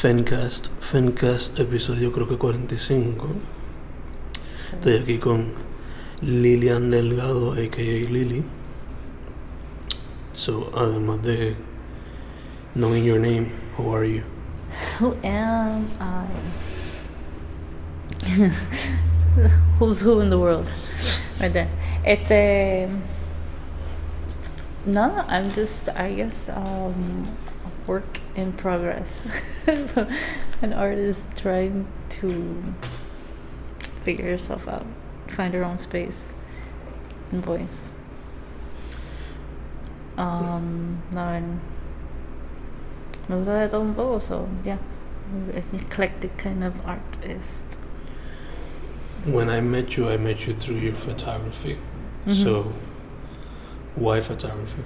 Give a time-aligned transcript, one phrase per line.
[0.00, 3.26] Fencast, Fencast, episodio creo que 45.
[4.72, 5.52] Estoy aquí con
[6.22, 8.08] Lilian Delgado, a.k.a.
[8.08, 8.42] Lily.
[10.34, 11.54] So, además de
[12.74, 14.22] knowing your name, who are you?
[15.00, 16.24] Who am I?
[19.78, 20.72] Who's who in the world?
[21.38, 21.68] Right there.
[22.06, 22.88] Este.
[24.86, 27.36] No, I'm just, I guess, um,
[27.90, 29.28] work in progress.
[30.62, 31.86] An artist trying
[32.20, 32.74] to
[34.04, 34.86] figure yourself out,
[35.26, 36.32] find your own space
[37.32, 37.80] and voice.
[40.16, 41.60] Um, no, and
[43.28, 44.78] me gusta de todo un poco, so yeah,
[45.32, 47.78] an eclectic kind of artist.
[49.24, 51.76] When I met you, I met you through your photography.
[52.26, 52.34] Mhm.
[52.44, 52.72] So,
[53.96, 54.82] why photography?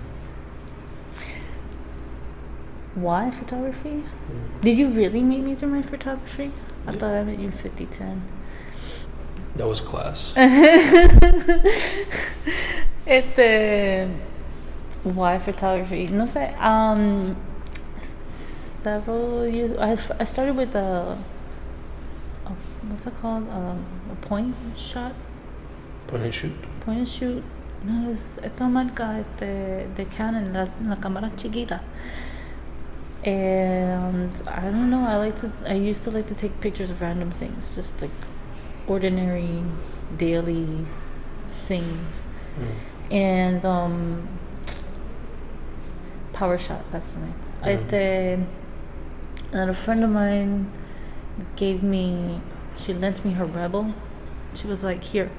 [2.95, 4.03] Why photography?
[4.05, 4.61] Mm.
[4.63, 6.53] Did you really meet me through my photography?
[6.87, 6.99] I Yeah.
[6.99, 8.23] thought I met you 5010.
[9.57, 10.33] That was class.
[13.07, 14.09] este.
[15.05, 16.07] Why photography?
[16.09, 16.57] No sé.
[16.61, 17.37] Um,
[18.27, 19.73] several years.
[19.73, 21.19] I, I started with a,
[22.47, 22.51] a.
[22.89, 23.49] What's it called?
[23.51, 25.13] Um, a point shot?
[26.07, 26.55] Point and shoot.
[26.81, 27.45] Point and shoot.
[27.85, 31.83] No, es esta marca este, de Canon, la, la cámara chiquita.
[33.25, 37.01] And I don't know, I like to, I used to like to take pictures of
[37.01, 38.11] random things, just like
[38.87, 39.63] ordinary,
[40.19, 40.85] daily
[41.49, 42.23] things.
[42.59, 43.13] Mm.
[43.13, 44.29] And, um,
[46.35, 47.35] PowerShot, that's the name.
[47.63, 47.69] Mhm.
[47.69, 48.47] Este,
[49.53, 50.71] and a friend of mine
[51.57, 52.41] gave me,
[52.77, 53.95] she lent me her Rebel.
[54.55, 55.31] She was like, here.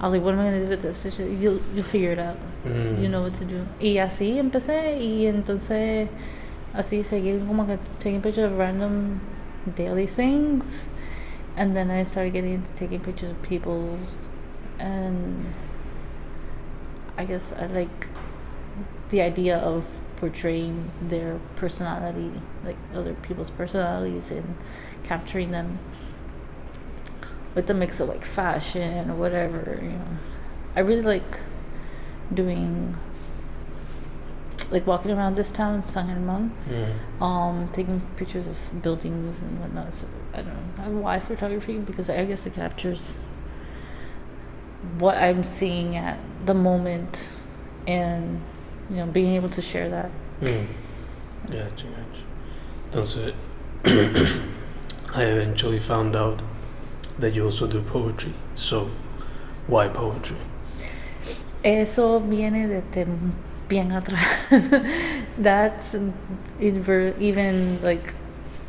[0.00, 1.14] I was like, what am I going to do with this?
[1.14, 2.36] She you'll, you'll figure it out.
[2.64, 3.02] Mm.
[3.02, 3.66] You know what to do.
[3.80, 6.08] Y así empecé y entonces
[6.76, 9.20] así seguí como que taking pictures of random
[9.74, 10.88] daily things.
[11.56, 13.98] And then I started getting into taking pictures of people
[14.78, 15.54] and
[17.16, 18.08] I guess I like
[19.08, 22.32] the idea of portraying their personality,
[22.64, 24.56] like other people's personalities and
[25.04, 25.78] capturing them
[27.54, 30.18] with a mix of like fashion or whatever, you know.
[30.74, 31.40] I really like
[32.32, 32.96] doing
[34.70, 37.22] like walking around this town, San Germán, Mm.
[37.22, 39.94] um, taking pictures of buildings and whatnot.
[39.94, 40.78] So I don't know.
[40.78, 43.16] I have why photography because I guess it captures
[44.98, 47.28] what I'm seeing at the moment
[47.86, 48.40] and
[48.90, 50.10] you know being able to share that.
[50.40, 50.66] Mm.
[51.50, 52.22] Gotcha, gotcha.
[52.90, 53.34] Entonces,
[55.14, 56.42] I eventually found out
[57.18, 58.34] that you also do poetry.
[58.56, 58.90] So,
[59.66, 60.36] why poetry?
[61.64, 63.06] Eso viene desde
[63.68, 64.24] bien atrás.
[65.38, 65.96] That's
[66.60, 68.14] even like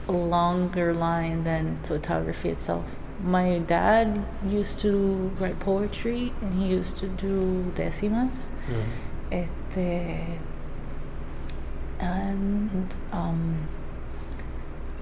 [0.08, 2.86] a longer line than photography itself.
[3.24, 8.46] My dad used to write poetry and he used to do décimas.
[8.70, 8.86] Mm.
[9.32, 10.40] Este,
[12.00, 13.68] and um,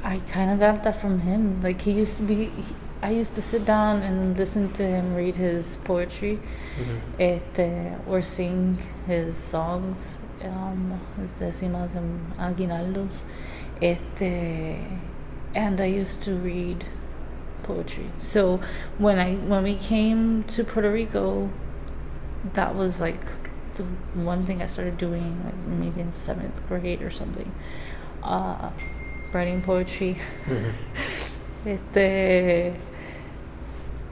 [0.03, 1.61] I kind of got that from him.
[1.61, 5.13] Like he used to be, he, I used to sit down and listen to him
[5.13, 6.39] read his poetry,
[6.77, 6.97] Mhm.
[7.19, 10.99] este, or sing his songs, um,
[11.95, 13.23] and aguinaldos.
[13.79, 14.79] Este,
[15.53, 16.85] and I used to read
[17.61, 18.07] poetry.
[18.17, 18.59] So
[18.97, 21.49] when I when we came to Puerto Rico,
[22.53, 23.25] that was like
[23.75, 23.83] the
[24.15, 27.51] one thing I started doing, like maybe in seventh grade or something.
[28.23, 28.69] Uh,
[29.31, 30.17] writing poetry.
[30.47, 30.73] Mhm.
[31.67, 32.73] Este,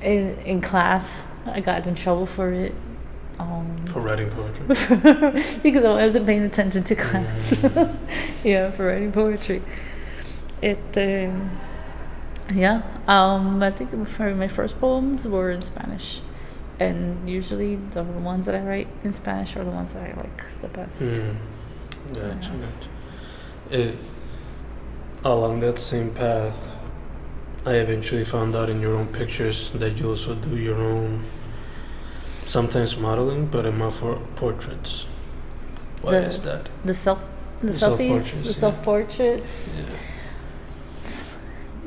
[0.03, 2.73] in, in class, I got in trouble for it.
[3.39, 4.65] Um, For writing poetry.
[5.63, 7.51] because I wasn't paying attention to class.
[7.53, 7.97] Mm.
[8.43, 9.61] yeah, for writing poetry.
[10.61, 11.51] It, um,
[12.53, 12.81] yeah.
[13.07, 16.21] Um, I think my first poems were in Spanish,
[16.79, 20.43] and usually the ones that I write in Spanish are the ones that I like
[20.61, 21.01] the best.
[21.01, 21.35] Mm.
[22.13, 22.67] Gotcha, Yeah.
[22.67, 22.89] gotcha.
[23.71, 23.91] Eh,
[25.25, 26.75] along that same path,
[27.65, 31.23] I eventually found out in your own pictures that you also do your own,
[32.45, 35.05] sometimes modeling, but more for portraits.
[36.01, 36.69] Why The- is that?
[36.83, 37.23] The self,
[37.61, 38.51] the, The selfies, the yeah.
[38.51, 39.69] self portraits.
[39.75, 39.83] Yeah.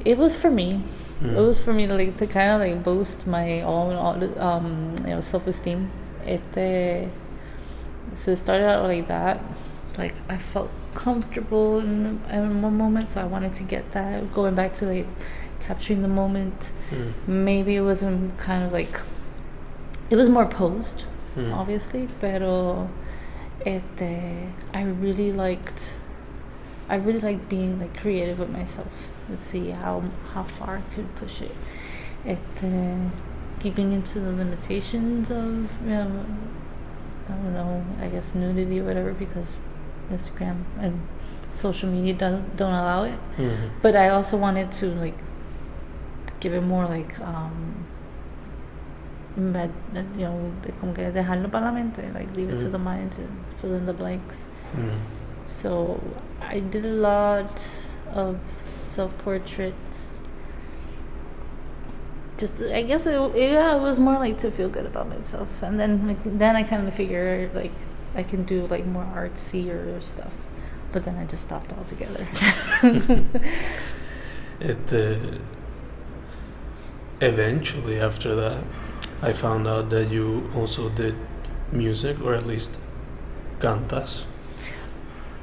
[0.05, 0.83] It was for me.
[1.21, 1.37] Mm.
[1.37, 3.97] It was for me to like to kind of like boost my own
[4.39, 5.91] um you know self esteem.
[6.27, 7.09] Este,
[8.15, 9.41] so it started out like that.
[9.99, 14.33] Like I felt comfortable in, in one moment, so I wanted to get that.
[14.35, 15.07] Going back to like
[15.61, 16.71] capturing the moment.
[16.91, 17.13] Mm.
[17.27, 19.01] Maybe it wasn't kind of like.
[20.11, 21.05] It was more posed,
[21.37, 21.53] Mm.
[21.53, 22.89] obviously, pero
[23.65, 25.93] este, I really liked
[26.89, 29.09] I really like being like creative with myself.
[29.29, 30.05] Let's see how
[30.35, 31.55] how far I could push it.
[32.25, 33.11] It uh,
[33.59, 36.25] keeping into the limitations of know,
[37.29, 39.57] I don't know, I guess nudity or whatever because
[40.13, 41.01] Instagram and
[41.51, 43.19] social media don't don't allow it.
[43.37, 43.71] Mhm.
[43.83, 45.19] But I also wanted to like
[46.41, 47.85] give it more like um
[49.37, 49.71] med,
[50.17, 52.73] you know, de como que dejarlo para la mente, like leave it to Mhm.
[52.73, 53.23] the mind to
[53.61, 54.47] fill in the blanks.
[54.75, 54.99] Mhm.
[55.47, 56.01] So
[56.41, 57.69] I did a lot
[58.15, 58.37] of
[58.89, 60.23] self portraits.
[62.39, 65.63] Just I guess it, it, yeah, it was more like to feel good about myself,
[65.63, 67.73] and then like, then I kind of figured like
[68.15, 70.33] I can do like more artsier stuff,
[70.93, 72.27] but then I just stopped altogether.
[74.61, 75.39] It uh,
[77.21, 78.65] eventually after that,
[79.23, 81.15] I found out that you also did
[81.73, 82.79] music, or at least
[83.61, 84.23] cantas,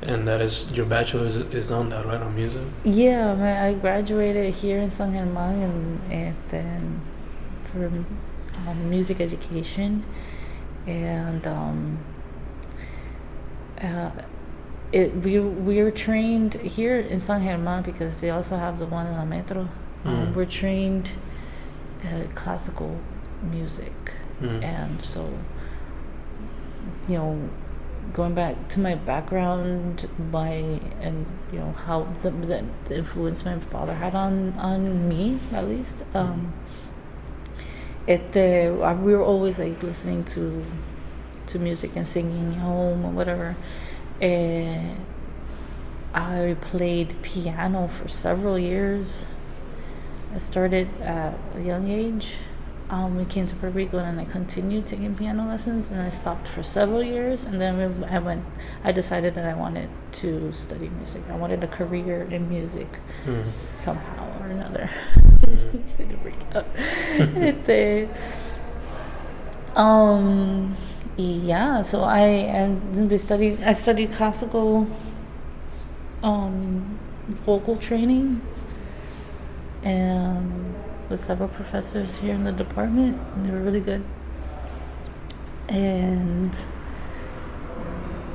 [0.02, 2.22] and that is your bachelor's is on that, right?
[2.22, 2.62] On music.
[2.84, 7.02] Yeah, I I graduated here in San Germán and, and then
[7.66, 7.86] for
[8.68, 10.04] um, music education,
[10.86, 11.98] and um,
[13.81, 14.12] uh,
[14.92, 19.08] it we we were trained here in San Germán because they also have the one
[19.08, 19.62] in the metro.
[19.62, 19.69] Um,
[20.06, 20.36] Mm.
[20.36, 21.12] we're trained
[22.06, 23.00] uh, classical
[23.42, 23.94] music,
[24.42, 24.64] Mm.
[24.64, 25.30] and so
[27.08, 27.50] you know
[28.14, 30.48] going back to my background my
[31.02, 35.68] and you know how the, the, the influence my father had on on me at
[35.68, 36.52] least um
[38.08, 40.66] it uh, I- we were always like listening to
[41.48, 43.56] to music and singing home or whatever.
[44.22, 44.98] And
[46.14, 49.26] I played piano for several years
[50.33, 52.38] I started at a young age
[52.89, 56.47] um, we came to Puerto Rico and I continued taking piano lessons and I stopped
[56.47, 58.44] for several years and then we- I went
[58.83, 63.45] I decided that I wanted to study music I wanted a career in music Mm.
[63.59, 64.89] somehow or another
[65.44, 66.09] Mm.
[66.09, 68.07] to break up este,
[69.75, 70.75] um
[71.18, 72.25] yeah so I
[72.59, 74.88] and we studied I studied classical
[76.24, 76.97] um
[77.45, 78.41] vocal training
[79.83, 80.75] and
[81.09, 84.03] with several professors here in the department and they were really good
[85.69, 86.56] and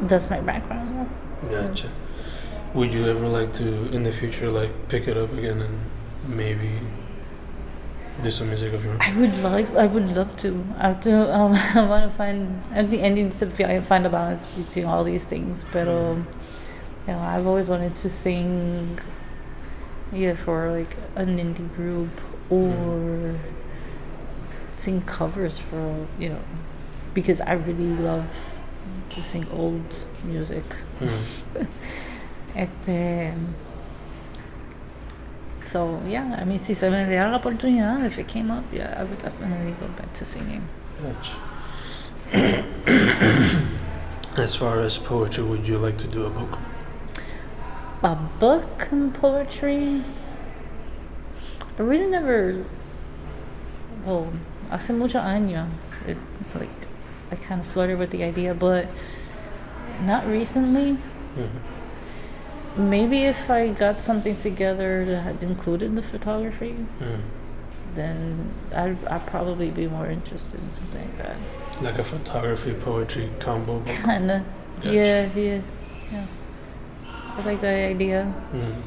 [0.03, 1.09] that's my background
[1.43, 1.91] Gotcha.
[2.75, 5.81] Would you ever like to, in the future, like pick it up again and
[6.27, 6.81] maybe
[8.23, 9.01] do some music of your own?
[9.01, 10.67] I would love, I would love to.
[10.79, 11.35] I have to.
[11.35, 12.63] Um, I want to find.
[12.73, 15.65] I think I need to fi- find a balance between all these things.
[15.73, 16.27] But um,
[17.07, 18.99] you know, I've always wanted to sing,
[20.13, 22.21] either for like an indie group
[22.51, 23.39] or
[24.77, 26.43] sing covers for you know,
[27.15, 28.29] because I really love
[29.11, 30.65] to sing old music.
[31.01, 31.67] Mm.
[32.57, 33.35] Este,
[35.63, 38.97] so yeah, I mean, si se me diera la oportunidad, if it came up, yeah,
[38.99, 40.67] I would definitely go back to singing.
[44.37, 46.59] As far as poetry, would you like to do a book?
[48.03, 50.05] A book and poetry.
[51.79, 52.65] I really never.
[54.05, 54.33] Well,
[54.71, 55.69] hace mucho año,
[56.07, 56.17] it,
[56.55, 56.69] like
[57.33, 58.87] I kind of flirted with the idea, but
[60.03, 60.99] not recently.
[61.37, 61.49] Mhm.
[62.77, 67.21] Maybe if I got something together that had included the photography, Mm.
[67.97, 71.83] then I'd, I'd probably be more interested in something like that.
[71.83, 73.97] Like a photography poetry combo book.
[73.97, 74.45] Kinda.
[74.77, 74.95] Gotcha.
[74.95, 75.61] Yeah, yeah,
[76.13, 76.25] yeah.
[77.39, 78.33] I like that idea.
[78.53, 78.83] Mm.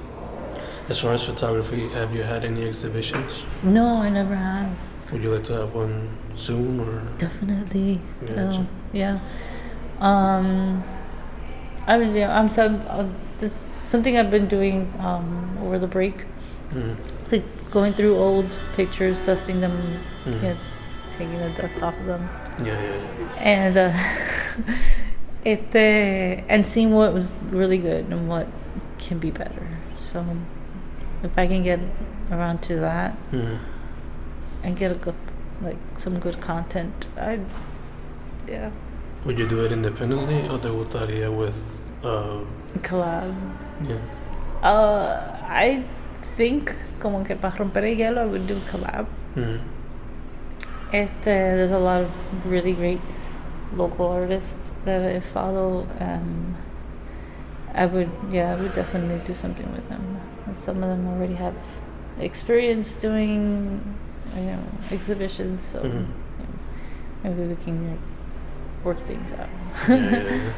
[0.89, 3.43] As far as photography, have you had any exhibitions?
[3.63, 4.69] No, I never have.
[5.11, 7.01] Would you like to have one soon or?
[7.17, 7.99] Definitely.
[8.25, 8.67] Yeah, gotcha.
[8.93, 9.19] yeah.
[9.99, 10.83] Um,
[11.87, 12.37] I was yeah.
[12.37, 12.65] I'm so.
[12.67, 13.07] Uh,
[13.39, 16.25] that's something I've been doing um over the break.
[16.73, 16.95] Mm.
[17.31, 19.75] Like going through old pictures, dusting them,
[20.25, 20.43] Mm.
[20.43, 20.55] yeah,
[21.17, 22.29] taking the dust off of them.
[22.63, 23.33] Yeah, yeah, yeah.
[23.39, 24.73] and uh,
[25.43, 28.47] it uh, and seeing what was really good and what
[28.99, 29.67] can be better.
[29.99, 30.23] So
[31.23, 31.79] if I can get
[32.31, 33.59] around to that Mm.
[34.63, 35.15] and get a good
[35.61, 37.39] like some good content, I
[38.47, 38.71] yeah
[39.25, 41.57] Would you do it independently or te gustaría with?
[42.03, 42.39] Uh,
[42.81, 43.35] collab.
[43.83, 43.99] yeah.
[44.63, 45.83] Uh, I
[46.35, 49.05] think como que para romper el hielo, I would do collab.
[49.35, 49.59] Mm.
[50.91, 52.11] Este, there's a lot of
[52.45, 52.99] really great
[53.75, 55.87] local artists that I follow.
[55.99, 56.55] Um,
[57.73, 60.19] I would, yeah, I would definitely do something with them.
[60.45, 61.55] And some of them already have
[62.19, 63.95] experience doing,
[64.35, 65.93] you know, exhibitions, so Mhm.
[65.93, 66.53] you know,
[67.23, 67.99] maybe we can like
[68.83, 69.49] work things out.
[69.87, 70.51] yeah.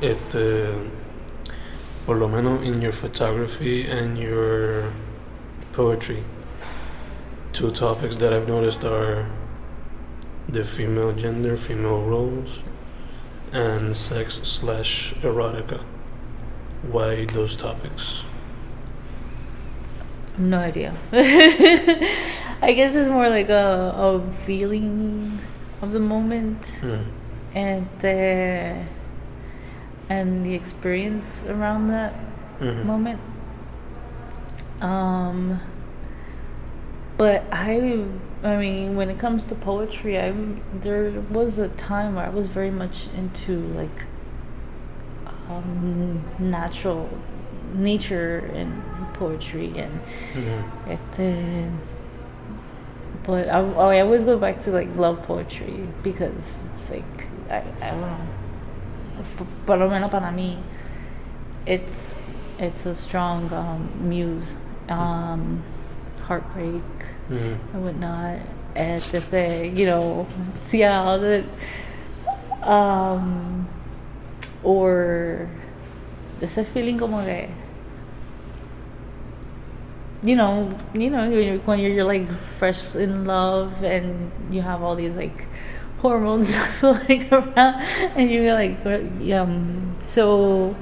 [0.00, 0.34] It.
[0.34, 0.88] Uh,
[2.06, 4.92] por lo menos in your photography and your
[5.72, 6.22] poetry,
[7.52, 9.26] two topics that I've noticed are
[10.48, 12.60] the female gender, female roles,
[13.52, 15.82] and sex slash erotica.
[16.82, 18.22] Why those topics?
[20.36, 20.94] No idea.
[21.12, 25.38] I guess it's more like a, a feeling
[25.80, 27.02] of the moment Hmm.
[27.54, 28.84] and the
[30.08, 32.14] and the experience around that
[32.60, 32.84] Mhm.
[32.84, 33.20] moment.
[34.80, 35.60] Um,
[37.16, 38.04] but I,
[38.42, 40.32] I mean, when it comes to poetry, I
[40.72, 44.06] there was a time where I was very much into like
[45.48, 47.08] um, natural
[47.74, 48.82] nature and
[49.14, 50.00] poetry and
[50.34, 50.64] Mhm.
[50.88, 51.70] este,
[53.26, 57.90] but I, I always go back to like love poetry because it's like I, I
[57.90, 58.16] don't know
[59.20, 60.56] F- por lo menos para mí
[61.66, 62.20] it's
[62.58, 64.56] it's a strong um, muse
[64.88, 65.62] um,
[66.22, 66.82] heartbreak
[67.30, 67.56] Mhm.
[67.72, 68.38] and whatnot
[68.76, 70.26] and este, you know
[70.82, 71.44] all that
[72.62, 73.66] um,
[74.62, 75.48] or
[76.42, 77.48] ese feeling como que
[80.22, 84.82] you know, you know, when you're, when you're like fresh in love and you have
[84.82, 85.46] all these like
[85.98, 87.84] hormones floating around,
[88.16, 88.84] and you're like,
[89.34, 90.74] um, so.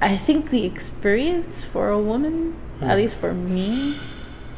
[0.00, 2.84] I think the experience for a woman, Hmm.
[2.90, 3.96] at least for me,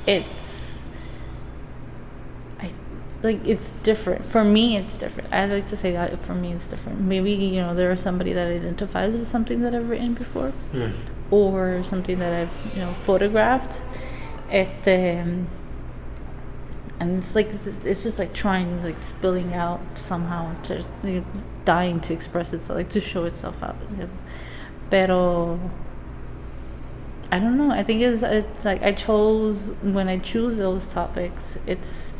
[0.06, 0.82] it's.
[2.60, 2.70] I
[3.22, 4.24] like it's different.
[4.24, 5.32] For me, it's different.
[5.32, 7.00] I like to say that for me, it's different.
[7.00, 10.92] Maybe you know there is somebody that identifies with something that I've written before Mm.
[11.30, 13.82] or something that I've you know photographed.
[14.50, 14.88] Este,
[16.98, 17.50] and it's like
[17.84, 21.24] it's just like trying like spilling out somehow to you know,
[21.64, 23.76] dying to express itself like to show itself out.
[23.90, 24.08] you know.
[24.90, 25.58] Pero
[27.30, 27.70] I don't know.
[27.70, 31.58] I think it's it's like I chose when I choose those topics.
[31.66, 32.14] It's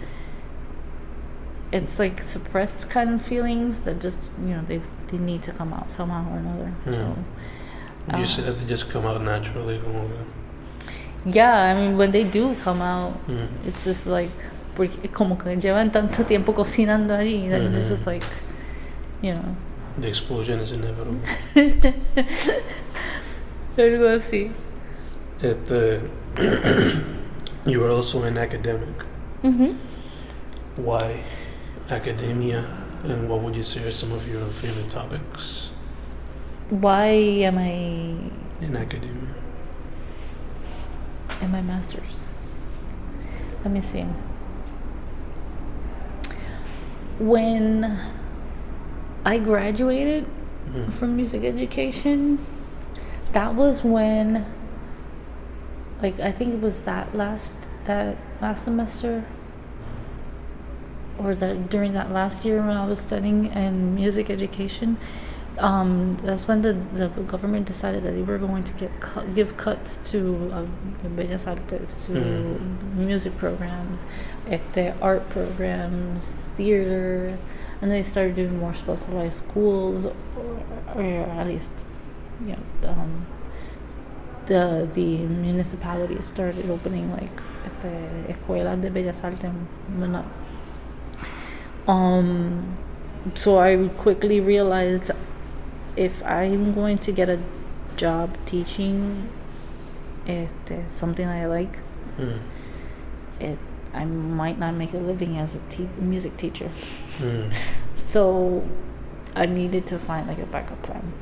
[1.73, 5.73] it's like suppressed kind of feelings that just you know they they need to come
[5.73, 6.71] out somehow or another.
[6.85, 6.93] Hmm.
[6.93, 8.19] So.
[8.19, 9.79] You said that they just come out naturally.
[9.79, 13.49] Que, Yeah, I mean, when they do come out, mm.
[13.67, 14.31] it's just like,
[14.77, 17.89] porque como que llevan tanto tiempo cocinando allí, that it's Mhm.
[17.89, 18.23] just like,
[19.23, 19.57] you know.
[19.99, 21.21] The explosion is inevitable.
[23.77, 24.51] Algo así.
[25.43, 26.01] Este,
[27.67, 29.05] you are also an academic.
[29.43, 29.73] Mm-hmm.
[30.83, 31.25] Why
[31.91, 32.65] academia?
[33.05, 35.71] And what would you say are some of your favorite topics
[36.71, 37.07] Why
[37.47, 37.71] am I
[38.65, 39.35] in academia?
[41.41, 42.25] in my master's?
[43.63, 44.07] Let me see.
[47.19, 47.99] When
[49.27, 50.25] I graduated
[50.73, 50.91] Mm.
[50.93, 52.39] from music education,
[53.33, 54.45] that was when,
[56.03, 59.25] like, I think it was that last that last semester,
[61.23, 64.97] or that during that last year when I was studying in music education.
[65.59, 69.57] Um, that's when the, the government decided that they were going to get cut, give
[69.57, 72.95] cuts to uh, Bellas Artes, to Mm.
[73.07, 74.05] music programs,
[74.51, 77.33] este, art programs, theater,
[77.83, 80.57] and they started doing more specialized schools, or,
[80.95, 81.73] or at least,
[82.45, 83.27] you know, um,
[84.47, 87.91] the the municipalities started opening like este,
[88.29, 89.51] escuelas de bellas artes
[89.99, 90.25] whatnot.
[91.89, 92.77] Um,
[93.35, 95.11] so I quickly realized
[95.97, 97.39] if I'm going to get a
[97.97, 99.29] job teaching,
[100.27, 101.79] este, something I like,
[102.19, 102.39] Mm.
[103.41, 103.59] it
[103.97, 106.71] I might not make a living as a te- music teacher.
[107.19, 107.53] Mm.
[107.95, 108.63] So
[109.35, 111.13] I needed to find like a backup plan.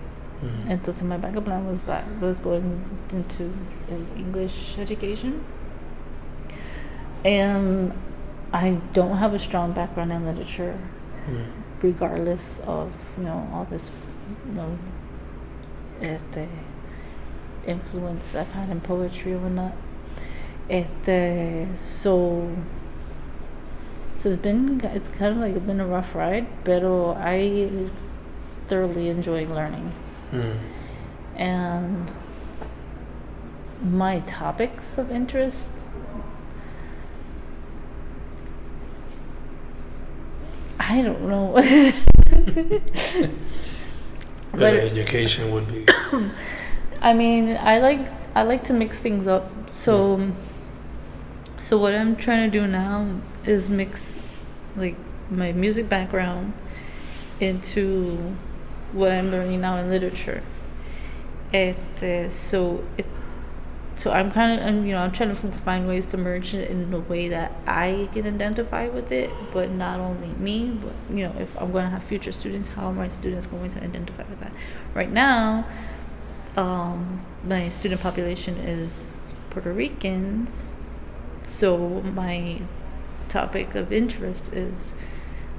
[0.42, 0.70] Mm.
[0.70, 3.52] And so my backup plan was that I was going into
[4.16, 5.44] English education.
[7.24, 7.92] And
[8.52, 10.78] I don't have a strong background in literature,
[11.28, 11.46] Mm.
[11.82, 13.90] regardless of you know all this,
[14.46, 14.78] you know,
[16.02, 16.18] eh,
[17.66, 19.72] influence I've had in poetry or whatnot.
[20.68, 22.49] Este, so
[24.16, 26.83] so it's been it's kind of like it's been a rough ride, but
[27.18, 27.68] I
[28.68, 29.92] thoroughly enjoy learning
[30.33, 30.56] Mm.
[31.37, 32.11] and
[33.83, 35.87] my topics of interest
[40.80, 41.54] I don't know.
[44.52, 45.85] But, But- education would be.
[47.02, 48.06] I mean, I like
[48.37, 49.50] I like to mix things up.
[49.73, 50.30] So
[51.64, 54.18] so what I'm trying to do now is mix
[54.76, 54.97] like
[55.30, 56.52] my music background
[57.40, 58.37] into
[58.92, 60.42] what I'm learning now in literature.
[61.54, 63.06] It uh, so it
[63.97, 66.71] so I'm kind of I'm, you know I'm trying to find ways to merge it
[66.71, 71.26] in a way that I can identify with it, but not only me, but you
[71.26, 74.25] know if I'm going to have future students, how are my students going to identify
[74.25, 74.52] with that?
[74.92, 75.66] Right now,
[76.59, 79.11] um, my student population is
[79.49, 80.66] Puerto Ricans,
[81.44, 82.60] so my
[83.28, 84.94] topic of interest is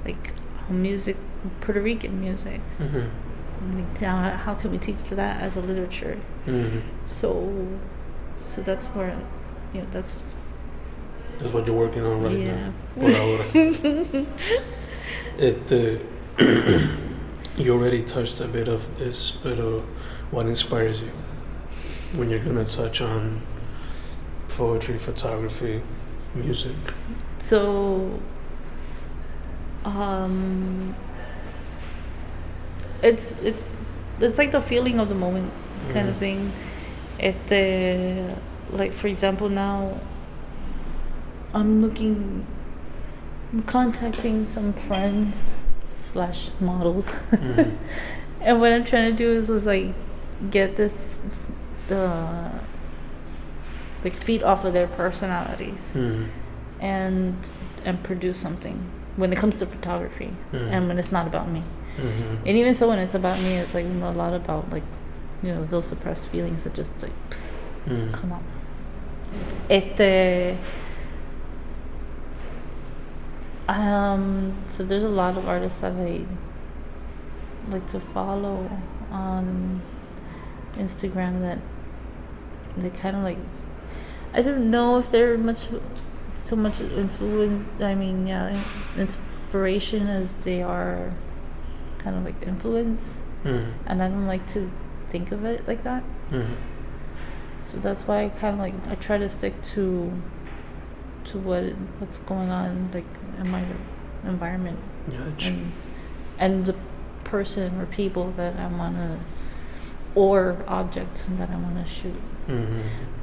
[0.04, 0.32] like
[0.68, 1.16] music,
[1.60, 2.60] Puerto Rican music.
[2.78, 3.78] Mm-hmm.
[3.78, 6.18] Like, how, how can we teach that as a literature?
[6.46, 6.80] Mm-hmm.
[7.06, 7.66] So,
[8.44, 9.18] so that's where,
[9.72, 10.22] you know, that's
[11.38, 12.56] That's what you're working on right yeah.
[12.56, 12.72] now.
[12.98, 13.44] Por ahora.
[15.38, 15.98] it, uh,
[17.56, 19.82] you already touched a bit of this, but uh,
[20.30, 21.12] what inspires you
[22.14, 23.42] when you're gonna touch on
[24.56, 25.82] poetry, photography,
[26.34, 26.76] music?
[27.38, 28.20] So,
[29.84, 30.94] um,
[33.02, 33.70] it's it's
[34.20, 35.52] it's like the feeling of the moment
[35.92, 36.18] kind of Mhm.
[36.18, 36.52] thing.
[37.18, 38.34] It uh,
[38.76, 40.00] like for example now,
[41.54, 42.44] I'm looking,
[43.52, 45.50] I'm contacting some friends
[45.94, 47.76] slash models, Mhm.
[48.40, 49.94] and what I'm trying to do is, is like
[50.50, 51.20] get this
[51.88, 52.50] the
[54.06, 56.26] like feed off of their personalities Mhm.
[56.80, 57.34] and
[57.84, 58.78] and produce something
[59.20, 60.70] when it comes to photography Mhm.
[60.72, 61.62] and when it's not about me
[61.98, 62.38] Mhm.
[62.46, 64.86] and even so when it's about me it's like a lot about like
[65.42, 67.52] you know those suppressed feelings that just like pss,
[67.88, 68.12] Mhm.
[68.18, 68.42] come on
[69.78, 70.56] este
[73.68, 76.20] um so there's a lot of artists that i
[77.70, 78.70] like to follow
[79.10, 79.80] on
[80.74, 81.58] instagram that
[82.76, 83.38] they kind of like
[84.36, 85.66] i don't know if they're much
[86.42, 88.62] so much influence i mean yeah
[88.96, 91.12] inspiration as they are
[91.98, 93.72] kind of like influence Mhm.
[93.86, 94.70] and i don't like to
[95.10, 96.56] think of it like that Mhm.
[97.66, 100.12] so that's why I kind of like I try to stick to
[101.30, 101.64] to what
[101.98, 103.64] what's going on like in my
[104.24, 104.78] environment
[105.10, 105.48] Gotcha.
[105.50, 105.72] and
[106.38, 106.74] and the
[107.24, 109.18] person or people that I want to
[110.16, 112.82] or object that I want to shoot Mhm.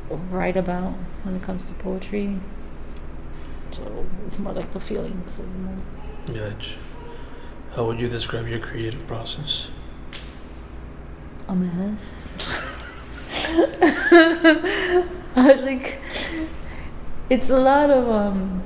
[0.10, 2.39] or write about when it comes to poetry.
[3.71, 5.39] So it's more like the feelings.
[5.39, 5.45] of
[6.27, 6.39] the.
[6.39, 6.75] Gotcha.
[7.75, 9.67] How would you describe your creative process?
[11.49, 12.29] a mess.
[15.36, 15.99] I like
[17.29, 18.62] it's a lot of um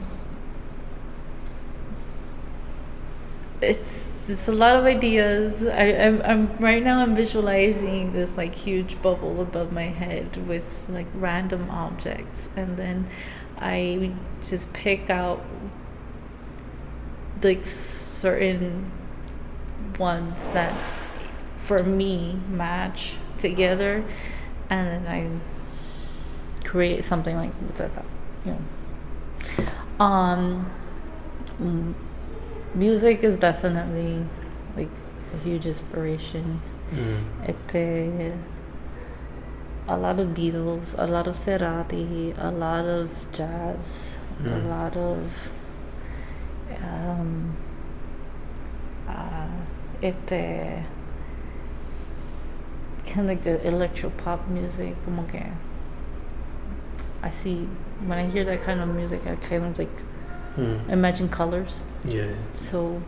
[3.61, 5.65] it's it's a lot of ideas.
[5.65, 10.87] I, I'm I'm right now I'm visualizing this like huge bubble above my head with
[10.89, 12.49] like random objects.
[12.55, 13.09] And then
[13.57, 14.11] I
[14.41, 15.43] just pick out
[17.41, 18.91] like certain
[19.99, 20.75] ones that
[21.57, 24.03] for me match together.
[24.69, 27.91] And then I create something like that
[28.45, 30.69] you know um
[31.61, 31.93] mm,
[32.77, 34.23] music is definitely
[34.75, 34.89] like
[35.33, 37.19] a huge inspiration Mm.
[37.45, 38.31] Este,
[39.89, 44.69] a lot of Beatles, a lot of Cerati, a lot of jazz, a Mm.
[44.69, 45.19] lot of
[46.81, 47.55] um,
[49.09, 49.47] uh,
[50.01, 50.85] este,
[53.05, 54.95] kind of like the electro pop music.
[55.03, 55.43] Como que
[57.21, 57.67] I see
[58.05, 59.89] when I hear that kind of music, I kind of like
[60.57, 60.89] Mm.
[60.89, 61.83] imagine colors.
[62.03, 62.33] Yeah.
[62.55, 63.01] So,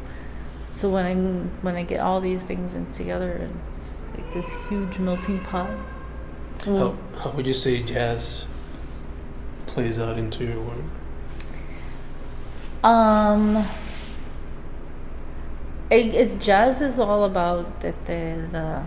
[0.71, 1.15] so when I
[1.63, 5.69] when I get all these things in together, it's like this huge melting pot.
[6.63, 8.45] How, how would you say jazz
[9.65, 10.85] plays out into your work?
[12.83, 13.67] Um,
[15.89, 18.83] it, it's jazz is all about the the, the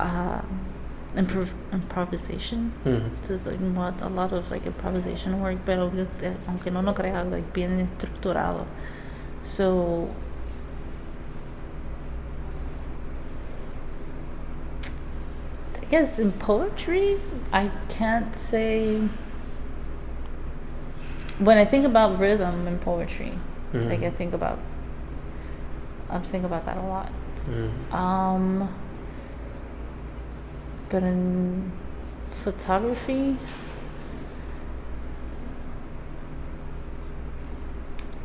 [0.00, 0.42] uh,
[1.16, 2.72] improv, improvisation.
[2.84, 3.10] Mm.
[3.22, 5.90] So it's like more, a lot of like improvisation work, pero
[6.48, 8.66] aunque no lo crea, like bien estructurado.
[9.42, 10.08] So
[15.80, 17.20] I guess in poetry,
[17.52, 19.08] I can't say.
[21.38, 23.38] When I think about rhythm in poetry,
[23.72, 23.90] Mm.
[23.90, 24.58] like I think about,
[26.08, 27.10] I'm thinking about that a lot.
[27.50, 27.92] Mm.
[27.94, 28.68] Um,
[30.90, 31.72] but in
[32.42, 33.36] photography,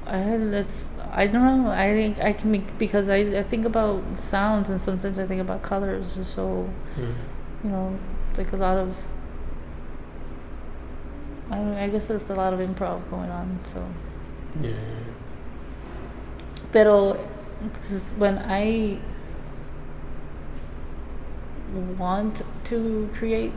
[0.06, 1.71] I that's I don't know.
[1.71, 5.41] I think I can make because I, I think about sounds and sometimes I think
[5.41, 6.19] about colors.
[6.28, 7.13] So Mm.
[7.63, 8.00] you know,
[8.38, 8.95] like a lot of.
[11.50, 13.60] I don't, I guess there's a lot of improv going on.
[13.63, 13.84] So,
[14.62, 14.71] Yeah.
[16.71, 17.17] pero
[17.74, 19.00] 'cause when I
[21.71, 23.53] want to create,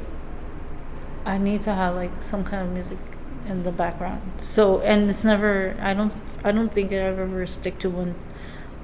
[1.24, 2.98] I need to have like some kind of music
[3.46, 4.22] in the background.
[4.38, 5.76] So and it's never.
[5.80, 6.12] I don't.
[6.42, 8.14] I don't think I ever stick to one,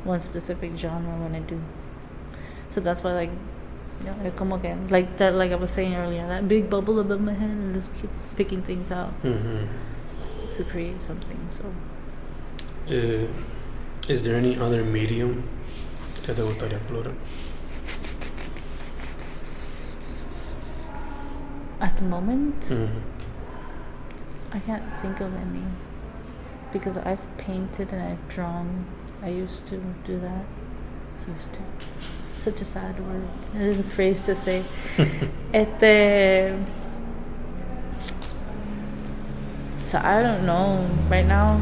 [0.05, 1.61] one specific genre when I do.
[2.71, 3.31] So that's why like,
[4.05, 5.35] yeah, I come again like that.
[5.35, 8.63] Like I was saying earlier, that big bubble above my head, and just keep picking
[8.63, 9.67] things out hmm
[10.57, 11.39] to create something.
[11.51, 11.65] So
[12.89, 13.29] Uh,
[14.09, 15.45] is there any other medium
[16.25, 17.15] que te gustaría explorar?
[21.81, 22.91] At the moment, Mhm.
[24.53, 25.65] I can't think of any
[26.73, 28.85] because I've painted and I've drawn.
[29.23, 30.45] I used to do that.
[31.29, 31.61] Used to.
[32.37, 33.29] Such a sad word,
[33.79, 34.63] a phrase to say.
[35.53, 36.55] Este.
[39.79, 40.87] So I don't know.
[41.09, 41.61] Right now,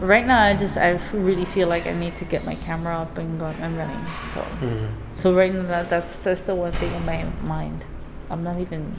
[0.00, 3.18] right now I just I really feel like I need to get my camera up
[3.18, 4.04] and go and running.
[4.32, 4.88] So Mhm.
[5.16, 7.84] so right now that that's that's the one thing in my mind.
[8.34, 8.98] I'm not even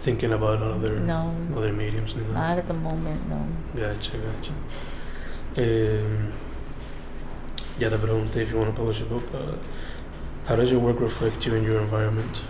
[0.00, 2.14] Thinking about other no other mediums.
[2.14, 3.26] not at the moment.
[3.28, 3.38] No.
[3.74, 4.52] Gotcha, gotcha.
[5.56, 6.32] Um,
[7.78, 9.24] te pregunté if you want to publish a book.
[9.34, 9.56] Uh,
[10.46, 12.42] how does your work reflect you in your environment?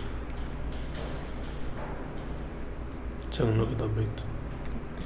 [3.31, 4.23] Según lo que tú has visto.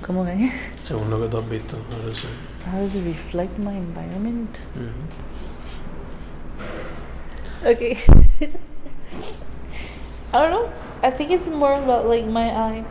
[0.01, 0.51] ¿Cómo que?
[0.83, 1.77] Según lo que tú has visto.
[1.91, 2.29] How does it?
[2.65, 4.59] How does it reflect my environment?
[4.75, 5.07] Mhm.
[7.63, 7.97] Okay.
[10.33, 10.73] I don't know.
[11.01, 12.85] I think it's more about like my eye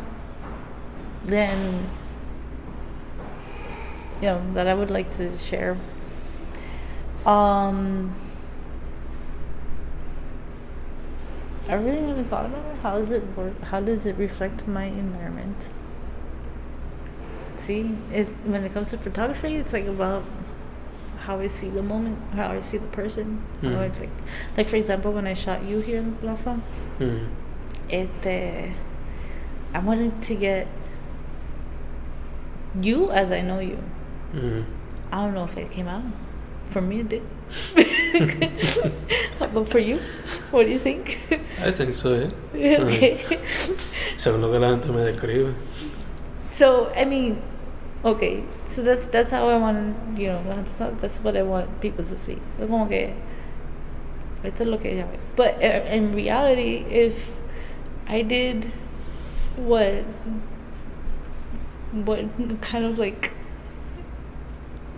[1.25, 1.89] than
[4.21, 5.77] you know that I would like to share.
[7.27, 8.15] Um
[11.69, 12.77] I really haven't thought about it.
[12.83, 13.61] How does it work?
[13.63, 15.57] How does it reflect my environment?
[17.57, 20.25] See, it's when it comes to photography, it's like about
[21.27, 23.41] how I see the moment, how I see the person.
[23.63, 23.89] How Mm.
[23.89, 24.11] it's like,
[24.57, 26.61] like for example, when I shot you here in the plaza,
[27.01, 27.27] Mhm.
[27.91, 28.73] este,
[29.75, 30.67] I wanted to get
[32.81, 33.79] you as I know you.
[34.35, 34.65] Mhm.
[35.13, 36.03] I don't know if it came out.
[36.71, 37.23] For me, it did.
[39.39, 39.99] but for you,
[40.51, 41.21] what do you think?
[41.63, 42.15] I think so,
[42.55, 42.83] yeah.
[42.83, 43.19] okay.
[44.17, 45.55] Según lo que la gente me describe.
[46.53, 47.41] So I mean,
[48.05, 48.45] okay.
[48.75, 50.19] So that's that's how I want.
[50.19, 52.41] You know, that's how, that's what I want people to see.
[52.59, 53.15] Es como que
[54.43, 55.19] esto es lo que ella ve.
[55.37, 57.41] But uh, in reality, if
[58.09, 58.65] I did
[59.57, 60.03] what
[61.93, 62.27] what
[62.63, 63.33] kind of like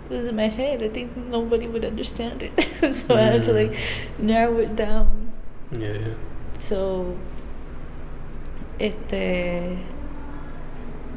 [0.09, 2.95] was in my head, I think nobody would understand it.
[2.95, 3.77] so I had to like
[4.17, 5.31] narrow it down.
[5.71, 6.13] Yeah, yeah.
[6.57, 7.15] So,
[8.79, 9.77] este.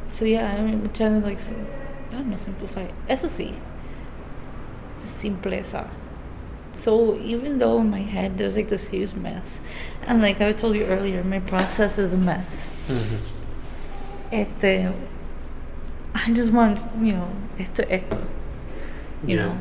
[0.05, 1.39] So yeah, I'm trying to like,
[2.11, 2.87] don't know, simplify.
[3.07, 3.53] Eso sí,
[4.99, 5.87] simpleza.
[6.73, 9.59] So even though in my head there's like this huge mess,
[10.07, 12.69] and like I told you earlier, my process is a mess.
[12.87, 13.19] Mhm.
[14.31, 14.93] Este,
[16.15, 17.27] I just want, you know,
[17.59, 18.17] esto, esto,
[19.25, 19.45] you Yeah.
[19.47, 19.57] know,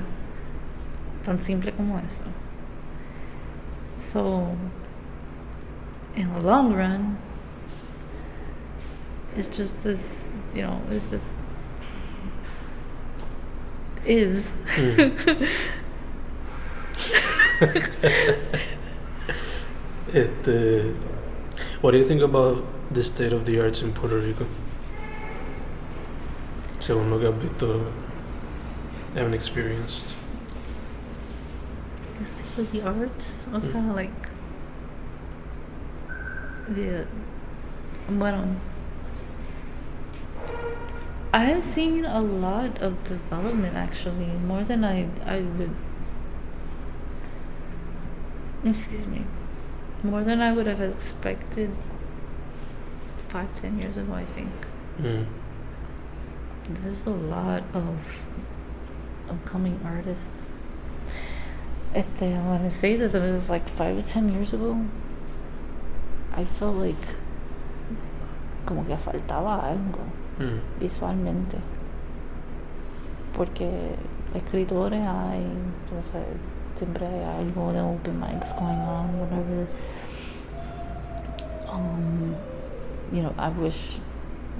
[1.24, 2.22] tan simple como eso.
[3.94, 4.56] So,
[6.16, 7.18] in the long run,
[9.36, 11.26] it's just this, you know, it's just
[14.06, 14.50] is.
[14.80, 15.48] Mm.
[20.12, 20.94] Este,
[21.82, 24.46] what do you think about the state of the arts in Puerto Rico?
[26.80, 27.92] Según lo que has visto
[29.14, 30.14] and experienced.
[32.18, 33.94] the state of the arts, o sea, Mm.
[33.94, 34.28] like
[36.68, 37.06] the
[38.08, 38.56] bueno,
[41.32, 45.74] I've seen a lot of development actually, more than I I would.
[48.64, 49.24] Excuse me,
[50.02, 51.70] more than I would have expected.
[53.28, 54.50] Five ten years ago, I think
[55.00, 55.24] Mm.
[56.68, 57.96] there's a lot of
[59.30, 60.46] upcoming artists.
[61.94, 64.84] Este, I want to say this, I mean, like five or ten years ago,
[66.34, 67.14] I felt like
[68.66, 70.02] como que faltaba algo
[70.40, 70.80] Mm.
[70.80, 71.58] visualmente.
[73.36, 73.68] Porque
[74.34, 75.44] escritores hay,
[75.98, 76.22] o sea,
[76.74, 79.66] siempre hay algo de open mics going on, whatever.
[81.70, 82.34] Um,
[83.12, 83.98] you know, I wish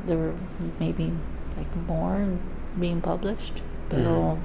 [0.06, 0.34] there were
[0.78, 1.12] maybe
[1.56, 2.26] like more
[2.78, 4.38] being published, pero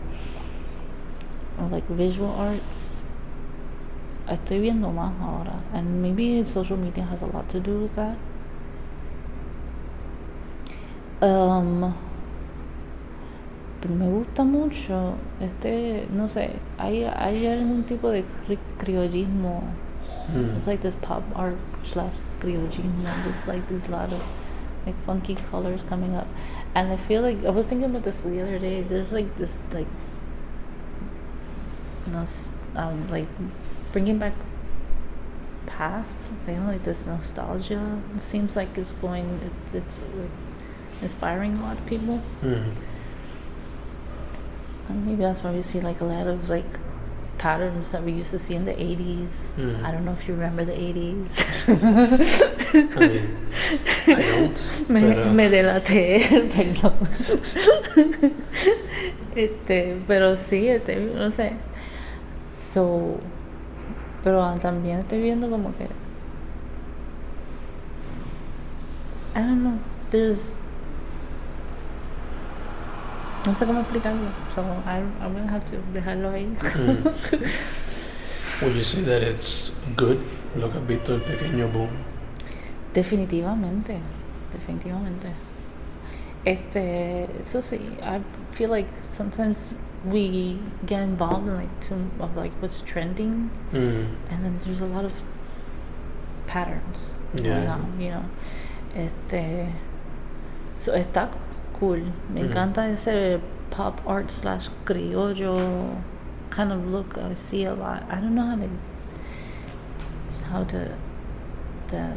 [1.59, 3.03] or like visual arts.
[4.27, 8.17] Estoy viendo más ahora, and maybe social media has a lot to do with that.
[11.25, 11.93] Um,
[13.81, 19.63] pero me gusta mucho este no sé hay hay algún tipo de cri- criollismo
[20.27, 20.57] Mm.
[20.57, 24.21] it's like this pop art slash criollismo there's like this lot of
[24.85, 26.25] like funky colors coming up
[26.73, 29.61] and i feel like i was thinking about this the other day there's like this
[29.71, 29.85] like
[32.11, 33.27] nos- um like
[33.91, 34.33] bringing back
[35.67, 40.31] past feeling like this nostalgia it seems like it's going it, it's like
[41.01, 42.71] inspiring a lot of people Mm.
[44.89, 46.79] and maybe that's why we see like a lot of like
[47.37, 49.83] patterns that we used to see in the 80s Mm.
[49.83, 51.29] i don't know if you remember the 80s
[52.95, 53.37] I mean,
[54.07, 54.89] I don't.
[54.89, 56.19] me, pero- me delaté
[56.53, 56.93] perdón
[59.35, 61.53] este pero sí este no sé
[62.53, 63.19] so
[64.23, 65.87] pero también estoy viendo como que
[69.35, 69.77] I don't know
[70.11, 70.55] there's
[73.45, 77.03] no sé cómo explicarlo so I, I'm gonna have to dejarlo ahí Mm.
[78.61, 80.17] Would you say that it's good
[80.55, 81.89] lo que has visto el pequeño boom?
[82.93, 83.97] Definitivamente,
[84.53, 85.27] definitivamente.
[86.45, 88.21] Este, eso sí, I
[88.53, 89.71] feel like sometimes
[90.05, 94.05] we get involved in like too of like what's trending, Mm.
[94.29, 95.11] and then there's a lot of
[96.47, 97.73] patterns going Yeah.
[97.75, 98.23] on, you know.
[98.95, 99.67] Este,
[100.77, 101.27] so está
[101.79, 101.99] cool.
[102.33, 102.49] Me Mhm.
[102.49, 105.97] encanta ese pop art slash criollo
[106.49, 107.17] kind of look.
[107.17, 108.03] I see a lot.
[108.09, 108.69] I don't know how to
[110.51, 110.87] how to
[111.89, 112.13] to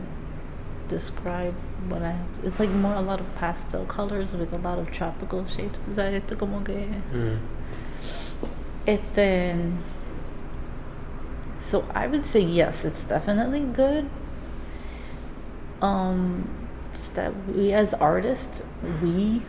[0.89, 1.55] describe
[1.89, 2.15] what I.
[2.45, 5.81] It's like more a lot of pastel colors with a lot of tropical shapes.
[5.91, 7.39] O sea, esto como que Mm.
[8.87, 9.55] este.
[11.59, 14.07] So I would say yes, it's definitely good.
[15.83, 16.49] Um,
[16.99, 18.65] just that we as artists,
[19.03, 19.43] we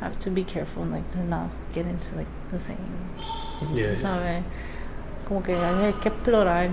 [0.00, 2.78] have to be careful, like to not get into like the same,
[3.74, 3.94] Yeah, yeah.
[3.96, 4.42] ¿sabes?
[5.26, 6.68] Como que hay que explorar,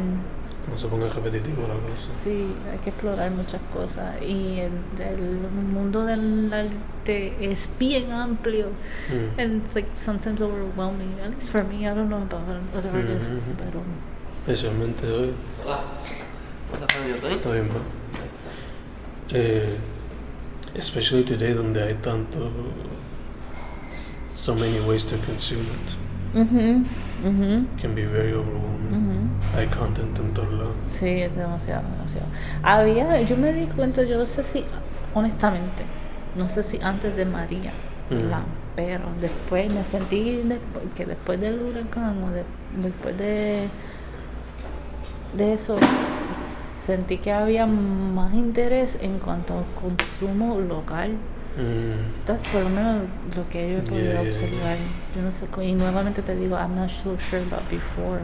[0.70, 2.12] No se ponga repetitivo la cosa.
[2.24, 5.20] sí, hay que explorar muchas cosas y el, el
[5.74, 8.68] mundo del arte es bien amplio.
[9.10, 9.40] Mm.
[9.40, 11.88] And it's like sometimes overwhelming, at least for me.
[11.88, 13.56] I don't know about other artists, Mhm.
[13.58, 13.82] pero
[14.46, 15.34] Especialmente hoy.
[15.66, 15.80] Hola.
[16.74, 17.34] ¿Estás poniendo ahí?
[17.36, 17.82] Está bien, bro.
[19.32, 19.78] Eh,
[20.78, 22.52] especially today donde hay tanto
[24.36, 25.96] so many ways to consume it
[26.34, 26.86] Mhm,
[27.24, 29.30] mhm, can be very overwhelming mhm.
[29.58, 32.28] hay content en todos lados Sí, es demasiado, demasiado.
[32.62, 34.64] Había, yo me di cuenta, yo no sé si,
[35.16, 35.84] honestamente,
[36.36, 37.72] no sé si antes de María.
[38.12, 38.32] Mm.
[38.76, 42.44] pero después me sentí después, que después del huracán o de-
[42.82, 43.68] después de,
[45.36, 45.78] de eso,
[46.90, 51.12] sentí que había más interés en cuanto al consumo local.
[51.56, 53.04] Mm, That's por lo menos
[53.36, 54.78] lo que yo he podido Yeah, yeah, observar.
[55.16, 58.22] Yo no sé, y nuevamente te digo, I'm not so sure about before.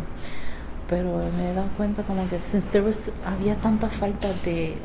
[0.90, 4.78] Pero me he dado cuenta como que since there was, había tanta falta de,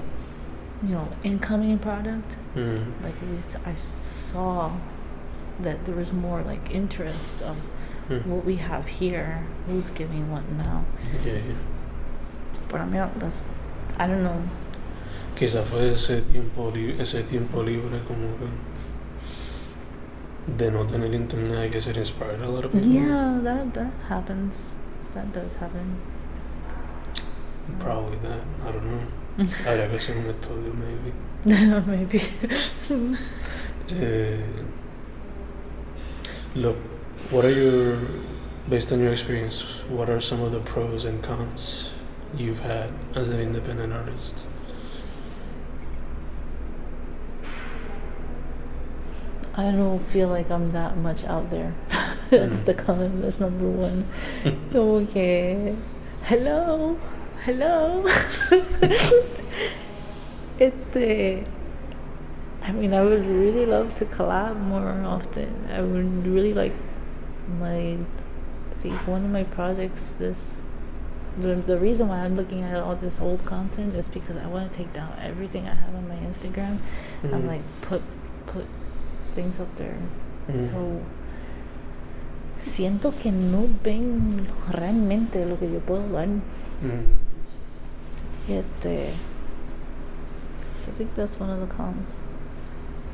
[0.82, 3.16] you know, incoming product, mm, like
[3.64, 4.72] I saw
[5.62, 7.56] that there was more like interest of
[8.10, 8.26] mm.
[8.26, 10.84] what we have here, who's giving what now.
[11.24, 11.54] Yeah, yeah.
[12.70, 13.42] But I mean, that's,
[14.00, 14.40] I don't know.
[15.38, 18.46] quizás fue ese tiempo ese tiempo libre como que
[20.56, 24.54] de no tener internet que ser inspired a lot of people Yeah, that that happens.
[25.14, 25.96] That does happen.
[27.78, 29.06] probably that I don't know
[29.66, 31.12] habría que hacer un estudio maybe
[31.86, 32.20] Maybe.
[33.92, 34.38] Eh,
[36.54, 36.76] look,
[37.30, 37.98] what are your,
[38.68, 41.90] based on your experience, what are some of the pros and cons
[42.36, 44.46] you've had as an independent artist?
[49.54, 51.74] I don't feel like I'm that much out there.
[52.30, 52.64] that's Mm.
[52.64, 53.20] the con.
[53.22, 54.06] That's number one.
[55.12, 55.76] Que,
[56.22, 56.96] hello,
[57.44, 58.06] hello.
[60.60, 61.44] este,
[62.62, 65.66] I mean, I would really love to collab more often.
[65.72, 66.74] I would really like
[67.58, 67.96] my.
[67.98, 70.10] I think one of my projects.
[70.18, 70.62] This.
[71.38, 74.72] The, the reason why I'm looking at all this old content is because I want
[74.72, 76.78] to take down everything I have on my Instagram
[77.22, 77.32] Mm.
[77.34, 78.02] and like put
[78.46, 78.66] put
[79.34, 79.96] things up there.
[80.48, 80.70] Mm.
[80.70, 81.00] So
[82.62, 86.26] siento que no ven realmente lo que yo puedo dar.
[86.82, 87.06] Mm.
[88.48, 89.12] Este,
[90.74, 92.08] so I think that's one of the cons.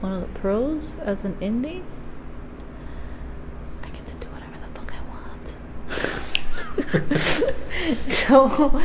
[0.01, 1.83] One of the pros as an indie,
[3.83, 5.57] I get to do whatever the fuck I want.
[8.09, 8.81] so,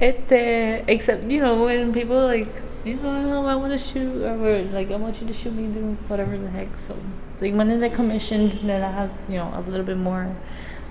[0.00, 2.48] este, except you know when people like
[2.84, 5.96] you know, I want to shoot, or like, I want you to shoot me, do
[6.08, 6.76] whatever the heck.
[6.78, 6.96] So,
[7.32, 10.34] it's like when they're commissioned, then I have, you know, a little bit more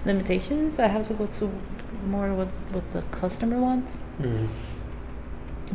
[0.06, 0.80] limitations.
[0.80, 1.52] I have to go to
[2.06, 4.00] more what what the customer wants.
[4.20, 4.48] Mm.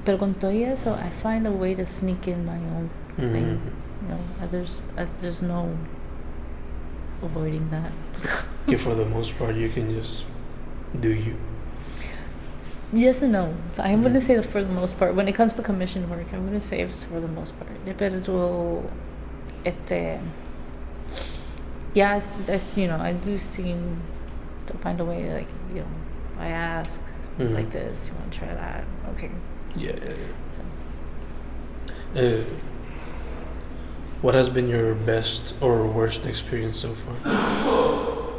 [0.04, 3.44] Pero con todo y eso, I find a way to sneak in my own thing.
[3.44, 3.60] Mhm.
[4.02, 4.82] You know, there's
[5.20, 5.76] there's no
[7.22, 7.92] avoiding that.
[8.66, 10.24] Yeah, for the most part, you can just
[11.00, 11.36] do you.
[12.92, 13.54] yes and no.
[13.78, 14.04] I'm Mm.
[14.04, 15.14] gonna say that for the most part.
[15.14, 17.70] When it comes to commission work, I'm gonna say it's for the most part.
[17.98, 18.82] Pero
[19.64, 20.20] este,
[21.94, 24.00] yeah, it's, it's, you know, I do seem
[24.66, 25.92] to find a way to like, you know,
[26.38, 27.00] I ask
[27.38, 27.54] Mhm.
[27.54, 28.08] like this.
[28.08, 28.84] You want to try that?
[29.14, 29.30] Okay.
[29.74, 30.34] Yeah, yeah, yeah.
[30.54, 30.62] So.
[32.20, 32.44] Uh,
[34.22, 37.16] what has been your best or worst experience so far?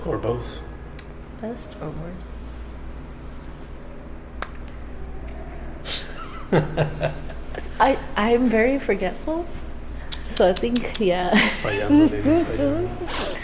[0.06, 0.60] or both?
[1.42, 2.34] Best or worst?
[7.80, 9.46] I I'm very forgetful,
[10.30, 11.32] so I think yeah.
[11.62, 13.44] Fallando, baby, fallando.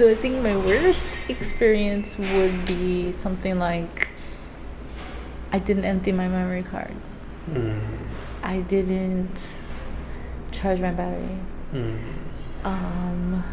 [0.00, 4.08] So I think my worst experience would be something like
[5.52, 7.20] I didn't empty my memory cards.
[7.50, 7.82] Mm.
[8.42, 9.58] I didn't
[10.52, 11.36] charge my battery.
[11.74, 12.00] Mm.
[12.64, 13.44] Um,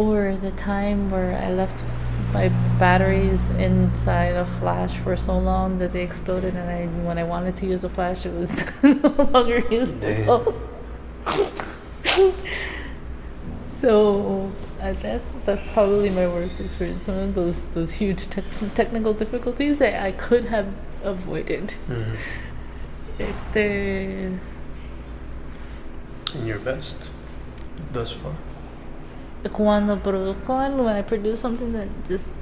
[0.00, 1.84] or the time where I left
[2.32, 7.24] my batteries inside a flash for so long that they exploded, and I when I
[7.24, 8.50] wanted to use the flash, it was
[8.82, 10.54] no longer usable.
[13.80, 17.06] so uh, that's that's probably my worst experience.
[17.06, 20.68] One of those those huge tech technical difficulties that I could have
[21.02, 21.74] avoided.
[21.88, 22.16] Mm.
[23.18, 24.38] Este,
[26.34, 27.10] And your best
[27.92, 28.34] thus far?
[29.48, 32.32] Cuando produzco algo, when I produce something that just,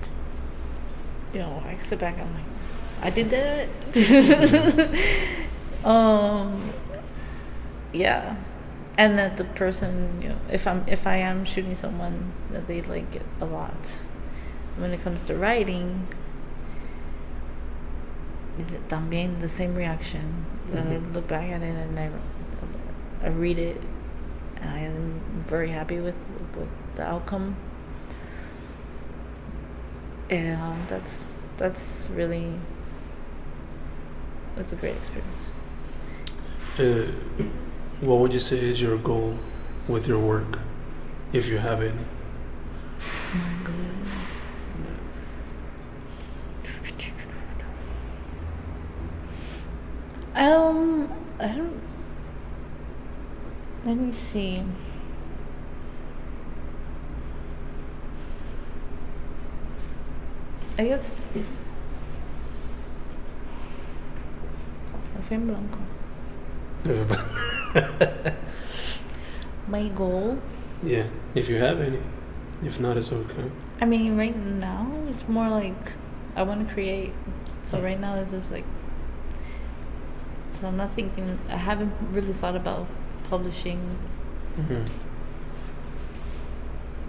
[1.32, 2.44] you know, I sit back and I'm like,
[3.02, 3.68] I did that.
[5.84, 6.72] um,
[7.92, 8.36] yeah,
[8.96, 12.82] and that the person, you know, if I'm if I am shooting someone, that they
[12.82, 14.00] like it a lot.
[14.76, 16.08] When it comes to writing,
[18.88, 20.44] también the same reaction.
[20.72, 22.10] That I look back at it and I,
[23.22, 23.80] I read it,
[24.60, 26.16] and I am very happy with
[26.58, 27.56] with the outcome.
[30.30, 32.52] And um, that's that's really
[34.56, 35.52] that's a great experience.
[36.78, 37.10] Uh,
[38.00, 39.38] what would you say is your goal
[39.88, 40.58] with your work,
[41.32, 42.04] if you have any?
[43.34, 43.74] My goal.
[50.34, 51.80] Um, I don't.
[53.84, 54.62] Let me see.
[60.78, 61.20] I guess.
[65.28, 65.78] Fui blanco.
[69.68, 70.38] My goal.
[70.82, 72.00] yeah, if you have any.
[72.62, 73.50] If not, it's okay.
[73.80, 75.92] I mean, right now it's more like
[76.34, 77.12] I want to create.
[77.64, 78.64] So right now it's just like.
[80.52, 81.38] So I'm not thinking.
[81.48, 82.86] I haven't really thought about
[83.28, 83.80] publishing.
[84.56, 84.84] hmm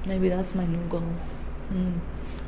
[0.06, 1.04] Maybe that's my new goal.
[1.72, 2.00] Mm.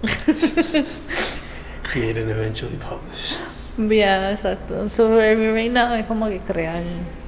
[1.83, 3.37] Create and eventually publish.
[3.77, 4.89] yeah, exacto.
[4.89, 6.83] So right now es como que crear,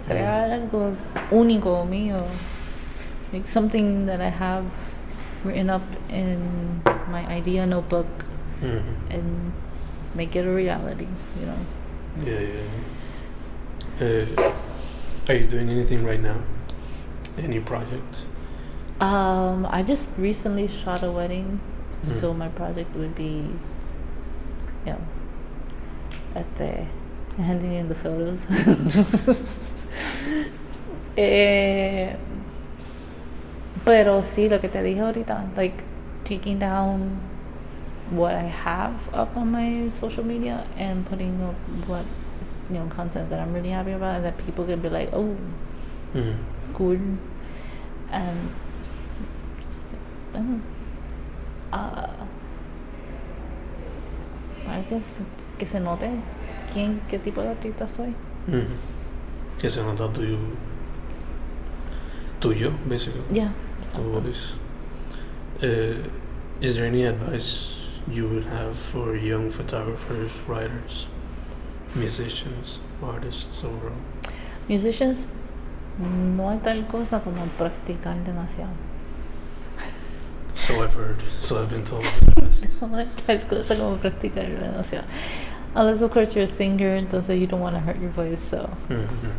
[0.05, 0.95] crear algo
[1.31, 2.25] único mío,
[3.31, 4.65] like something that I have
[5.43, 8.07] written up in my idea notebook
[8.61, 9.51] hmm and
[10.15, 11.07] make it a reality.
[11.39, 11.59] You know.
[12.23, 12.63] Yeah, yeah.
[13.99, 14.45] yeah.
[14.47, 14.53] Uh,
[15.29, 16.41] are you doing anything right now?
[17.37, 18.25] Any project?
[18.99, 21.59] Um, I just recently shot a wedding,
[22.03, 22.19] Mm.
[22.19, 23.47] so my project would be,
[24.85, 24.97] yeah,
[26.35, 26.85] at the
[27.37, 28.45] handing in the photos.
[31.17, 32.15] eh,
[33.85, 35.83] pero sí, lo que te dije ahorita, like
[36.23, 37.19] taking down
[38.11, 41.55] what I have up on my social media and putting up
[41.87, 42.05] what
[42.69, 45.35] you know content that I'm really happy about and that people can be like, oh,
[46.13, 46.33] hmm
[46.73, 46.97] cool.
[48.11, 48.53] And
[49.69, 49.93] just,
[50.33, 50.61] I don't know.
[51.73, 52.07] Uh,
[54.67, 55.19] I guess
[55.57, 56.07] que se note
[56.71, 58.13] quién, qué tipo de artista soy.
[58.47, 58.67] hmm
[59.59, 60.37] Que se nota tuyo.
[62.39, 63.23] Tuyo, basically.
[63.31, 63.51] Yeah.
[63.95, 64.53] Tu voice.
[65.63, 66.07] Uh,
[66.61, 71.07] is there any advice you would have for young photographers, writers,
[71.95, 73.97] musicians, artists overall?
[74.69, 75.25] Musicians,
[75.97, 78.71] no hay tal cosa como practicar demasiado.
[80.63, 81.21] So I've heard.
[81.41, 82.05] So I've been told.
[82.05, 85.03] Hay tal cosa como practicar demasiado.
[85.75, 88.69] Unless, of course, you're a singer, entonces you don't want to hurt your voice, so.
[88.87, 89.33] Mhm.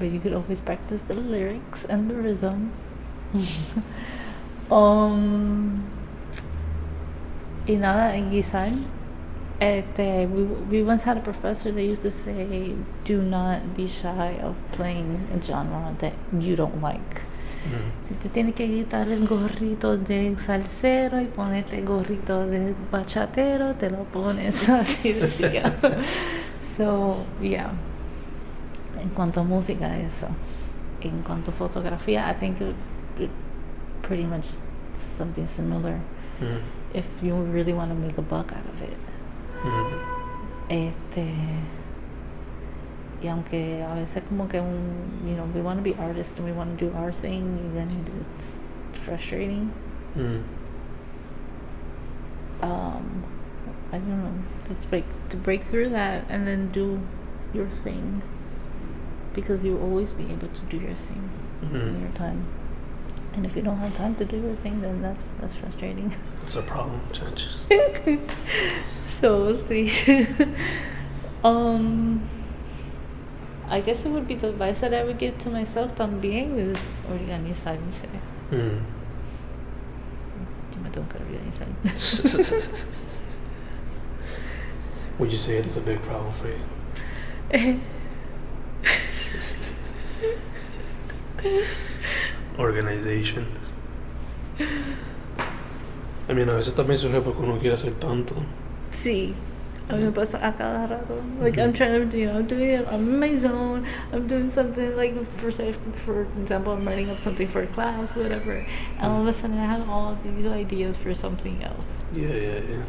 [0.00, 2.72] But you could always practice the lyrics and the rhythm.
[4.70, 5.84] um,
[7.68, 8.72] y nada, en guisar,
[9.60, 12.74] este, we, we once had a professor that used to say,
[13.04, 17.22] do not be shy of playing a genre that you don't like.
[18.08, 23.74] Si te tienes que quitar el gorrito de salsero y ponerte el gorrito de bachatero,
[23.74, 25.76] te lo pones así decía.
[26.76, 27.70] so, yeah.
[29.00, 30.28] En cuanto a música, eso.
[31.00, 32.74] En cuanto a fotografía, I think it,
[33.20, 33.30] it
[34.06, 34.44] pretty much
[35.18, 35.94] something similar
[36.40, 36.60] Mhm.
[36.94, 38.96] if you really want to make a buck out of it.
[39.64, 40.88] Mhm.
[40.88, 41.24] Este.
[43.22, 46.46] Y aunque a veces como que un, you know, we want to be artists and
[46.46, 47.88] we want to do our thing, and then
[48.34, 48.58] it's
[48.92, 49.72] frustrating.
[50.16, 50.42] Mhm.
[52.62, 53.24] Um,
[53.92, 54.32] I don't know,
[54.68, 57.00] just like to break through that and then do
[57.54, 58.22] your thing,
[59.34, 61.30] because you'll always be able to do your thing
[61.62, 62.00] in Mhm.
[62.00, 62.44] your time.
[63.34, 66.10] And if you don't have time to do your thing, then that's that's frustrating.
[66.40, 67.48] That's a problem, Judge.
[69.20, 69.90] so we'll see.
[71.44, 72.22] um,
[73.68, 76.78] I guess it would be the advice that I would give to myself también is
[77.10, 78.06] organizarse.
[78.50, 78.80] Mhm.
[80.72, 81.66] Yo me tengo que organizar.
[85.18, 86.60] Would you say it is a big problem for you?
[92.58, 93.46] Organization.
[96.28, 98.34] I mean, a veces también surge porque uno quiere hacer tanto.
[98.92, 99.34] sí.
[99.88, 101.22] A mí me pasa a cada rato.
[101.40, 102.86] Like I'm trying to, you know, I'm doing it.
[102.88, 103.86] I'm in my zone.
[104.12, 105.74] I'm doing something like for say,
[106.04, 108.66] for example, I'm writing up something for a class, whatever.
[108.98, 111.86] And all of a sudden, I have all these ideas for something else.
[112.12, 112.82] Yeah, yeah, yeah.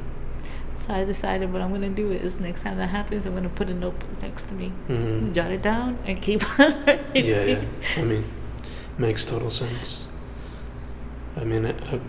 [0.80, 3.70] So I decided what I'm gonna do is next time that happens, I'm gonna put
[3.70, 5.34] a notebook next to me, Mhm.
[5.34, 7.26] jot it down, and keep on writing.
[7.26, 7.62] Yeah, yeah.
[7.98, 8.24] I mean,
[8.98, 10.08] makes total sense.
[11.36, 12.00] I mean, I, I,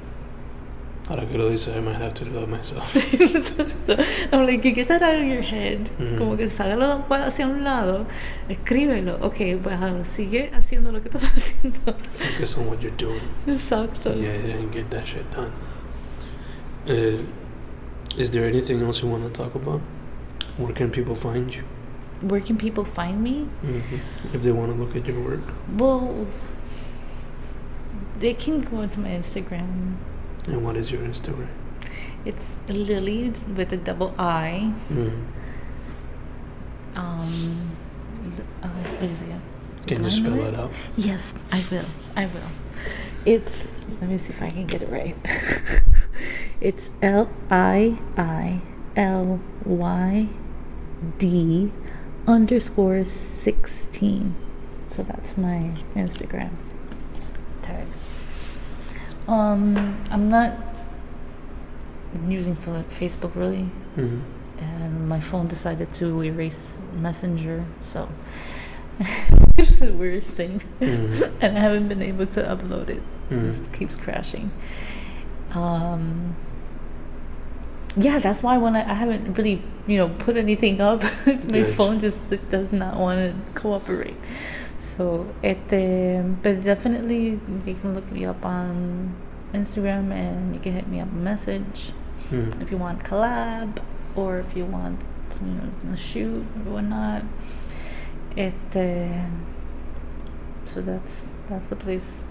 [1.08, 2.94] ahora que lo dices, I might have to do that myself.
[4.32, 6.18] I'm like, you get that out of your head, Mhm.
[6.18, 8.06] como que sácalo hacia un lado,
[8.48, 9.18] escríbelo.
[9.22, 11.94] Ok, pues ahora sigue haciendo lo que estás haciendo.
[12.12, 13.22] Focus on what you're doing.
[13.46, 14.14] Exacto.
[14.14, 15.52] Yeah, yeah, and get that shit done.
[16.86, 17.18] Uh,
[18.16, 19.80] is there anything else you want to talk about?
[20.56, 21.62] Where can people find you?
[22.20, 23.46] Where can people find me?
[23.62, 23.98] hmm
[24.34, 25.42] If they want to look at your work.
[25.76, 26.26] Well,
[28.18, 29.94] they can go into my Instagram.
[30.48, 31.48] And what is your Instagram?
[32.24, 34.72] It's Lily with a double I.
[34.90, 35.26] Mm.
[36.96, 37.76] Um,
[38.62, 39.40] uh, what is it?
[39.86, 40.72] Can you spell it out?
[40.96, 41.84] Yes, I will.
[42.16, 42.50] I will.
[43.24, 45.16] It's let me see if I can get it right.
[46.60, 48.60] it's L I I
[48.96, 50.28] L Y
[51.18, 51.72] D
[52.26, 54.34] underscore sixteen.
[54.88, 56.50] So that's my Instagram
[57.62, 57.86] tag.
[59.28, 60.54] Um, I'm not
[62.28, 64.22] using fa- Facebook really, Mm.
[64.58, 68.08] and my phone decided to erase Messenger, so
[69.58, 70.62] it's the worst thing.
[70.80, 71.30] Mhm.
[71.42, 73.02] and I haven't been able to upload it.
[73.30, 73.66] Mhm.
[73.66, 74.50] It keeps crashing.
[75.52, 76.34] Um,
[77.96, 81.74] yeah, that's why when I, I haven't really, you know, put anything up, my Yes.
[81.76, 82.20] phone just
[82.50, 84.16] does not want to cooperate.
[84.98, 89.14] So, este, but definitely you can look me up on
[89.54, 91.92] Instagram and you can hit me up a message
[92.30, 92.60] Mm.
[92.60, 93.78] if you want collab
[94.14, 95.00] or if you want
[95.40, 97.22] you know a shoot or whatnot.
[98.36, 99.24] It uh,
[100.66, 102.24] so that's that's the place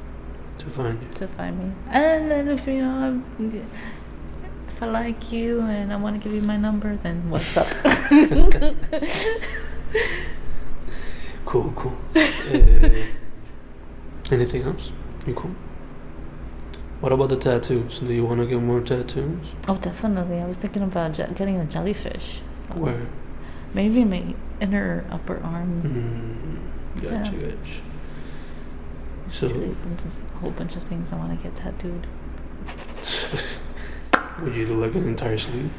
[0.59, 1.07] To find you.
[1.15, 1.71] to find me.
[1.89, 3.65] And then if you know I'm,
[4.67, 7.65] if I like you and I want to give you my number, then what's up?
[11.47, 11.97] Cool, cool.
[12.47, 14.91] Uh, anything else?
[15.25, 15.51] You cool?
[17.01, 17.99] What about the tattoos?
[17.99, 19.47] Do you want to get more tattoos?
[19.67, 20.39] oh, definitely.
[20.39, 22.39] I was thinking about je- getting a jellyfish.
[22.73, 23.07] Where?
[23.73, 25.81] Maybe my inner upper arm.
[25.83, 27.49] Mm, gotcha, Yeah.
[27.49, 27.81] gotcha.
[29.29, 32.07] So, Actually, a whole bunch of things I want to get tattooed.
[34.41, 35.73] would you do like an entire sleeve?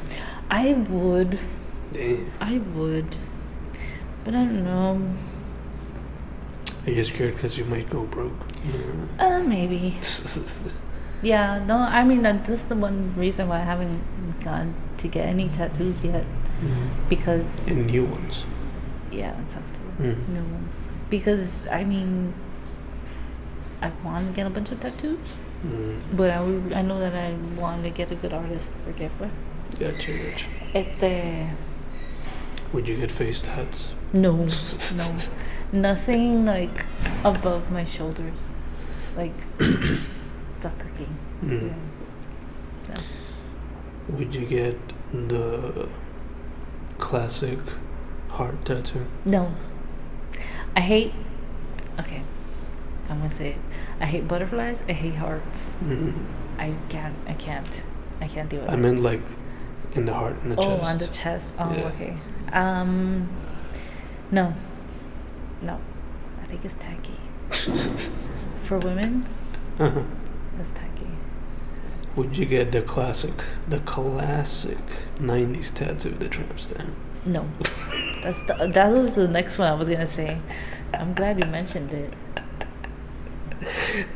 [0.51, 1.39] I would.
[1.93, 2.31] Damn.
[2.41, 3.15] I would.
[4.23, 5.01] But I don't know.
[6.89, 8.33] Are you scared because you might go broke?
[8.65, 9.25] Yeah.
[9.25, 9.95] Uh, maybe.
[11.21, 14.01] Yeah, no, I mean, that's the one reason why I haven't
[14.41, 16.23] gone to get any tattoos yet.
[16.63, 16.87] Mhm.
[17.09, 18.45] Because, And new ones.
[19.11, 20.29] yeah, it's up to Mm.
[20.29, 20.73] new ones.
[21.09, 22.33] Because, I mean,
[23.81, 25.33] I want to get a bunch of tattoos.
[25.67, 25.99] Mm.
[26.15, 29.29] But I, would- I know that I want to get a good artist for Gepa.
[29.77, 30.45] Gotcha, gotcha.
[30.73, 31.49] Este.
[32.71, 33.91] Would you get face tats?
[34.13, 34.31] No,
[35.01, 35.07] no,
[35.71, 36.85] nothing like
[37.23, 38.39] above my shoulders,
[39.17, 41.17] like that's the king.
[41.43, 41.73] Mm.
[42.89, 43.01] Yeah.
[44.09, 44.77] Would you get
[45.13, 45.89] the
[46.97, 47.59] classic
[48.29, 49.05] heart tattoo?
[49.25, 49.53] No,
[50.75, 51.13] I hate.
[51.99, 52.23] Okay,
[53.09, 53.57] I'm gonna say it.
[53.99, 54.83] I hate butterflies.
[54.87, 55.75] I hate hearts.
[55.83, 56.25] Mm.
[56.57, 57.15] I can't.
[57.27, 57.83] I can't.
[58.21, 58.77] I can't deal with I it.
[58.77, 59.21] meant like
[59.93, 60.81] in the heart in the oh, chest.
[60.83, 61.49] Oh, on the chest.
[61.59, 61.87] Oh, Yeah.
[61.87, 62.17] okay.
[62.51, 63.29] Um,
[64.31, 64.53] no,
[65.61, 65.79] no.
[66.41, 67.19] I think it's tacky
[68.63, 69.27] for women.
[69.77, 70.03] Uh-huh.
[70.59, 71.07] It's tacky.
[72.15, 73.33] Would you get the classic,
[73.67, 74.77] the classic
[75.17, 76.93] '90s tattoo, the tramp stamp?
[77.25, 77.47] No,
[78.23, 80.39] that's the, that was the next one I was gonna say.
[80.95, 82.13] I'm glad you mentioned it.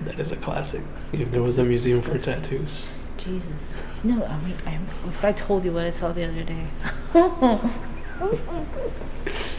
[0.05, 0.81] That is a classic.
[1.11, 2.87] If there was a museum for tattoos.
[3.17, 3.73] Jesus.
[4.03, 6.67] No, I mean, I, if I told you what I saw the other day.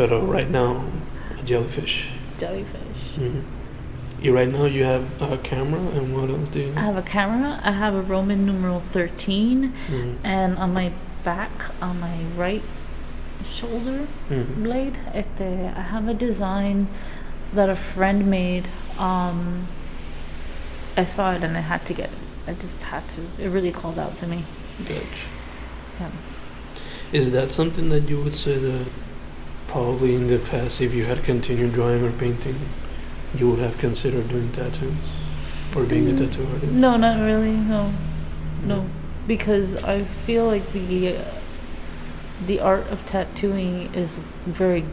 [0.00, 0.82] But right now,
[1.38, 2.08] a jellyfish.
[2.38, 3.16] Jellyfish.
[3.16, 3.40] hmm
[4.18, 6.66] You right now you have a camera, and what else do you?
[6.68, 6.78] Have?
[6.78, 7.60] I have a camera.
[7.62, 10.14] I have a Roman numeral 13, Mhm.
[10.24, 10.92] and on my
[11.22, 12.62] back, on my right
[13.52, 14.62] shoulder Mhm.
[14.64, 16.88] blade, este, I have a design
[17.52, 18.68] that a friend made.
[18.98, 19.66] Um,
[20.96, 22.22] I saw it and I had to get it.
[22.48, 23.20] I just had to.
[23.44, 24.44] It really called out to me.
[24.78, 25.18] Dutch.
[26.00, 26.08] Yeah.
[27.12, 28.86] Is that something that you would say that
[29.74, 32.58] probably in the past, if you had continued drawing or painting,
[33.34, 34.94] you would have considered doing tattoos
[35.76, 36.72] or being a Mm, tattoo artist?
[36.72, 37.52] No, not really.
[37.52, 37.92] No,
[38.64, 38.88] no, Mm.
[39.28, 41.22] because I feel like the uh,
[42.46, 44.84] the art of tattooing is very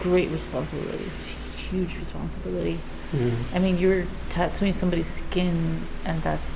[0.00, 1.04] great responsibility.
[1.06, 1.24] It's
[1.70, 2.78] huge responsibility.
[3.14, 3.36] Mhm.
[3.54, 6.50] I mean, you're tattooing somebody's skin, and that's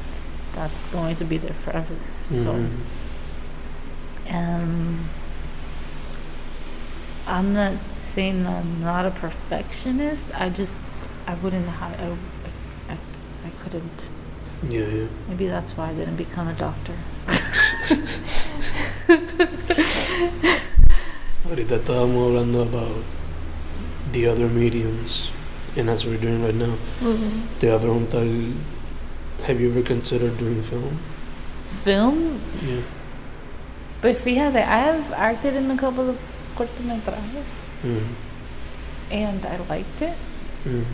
[0.54, 1.94] that's going to be there forever.
[2.32, 2.70] So, Mhm.
[4.30, 4.89] um,
[7.30, 10.32] I'm not saying I'm not a perfectionist.
[10.34, 10.76] I just
[11.28, 12.16] I wouldn't have I
[12.92, 12.98] I,
[13.46, 14.08] I couldn't.
[14.68, 15.06] Yeah, yeah.
[15.28, 16.94] Maybe that's why I didn't become a doctor.
[21.44, 23.04] Ahorita estábamos hablando about
[24.12, 25.30] the other mediums,
[25.76, 27.46] and as we're doing right now, mm-hmm.
[27.60, 28.52] te voy a preguntar,
[29.46, 30.98] have you ever considered doing film?
[31.70, 32.82] Film, Yeah.
[34.02, 36.18] but fíjate, I have acted in a couple of
[36.60, 37.52] cortometrajes,
[37.84, 38.08] Mm.
[39.10, 40.16] and I liked it.
[40.66, 40.84] Mm.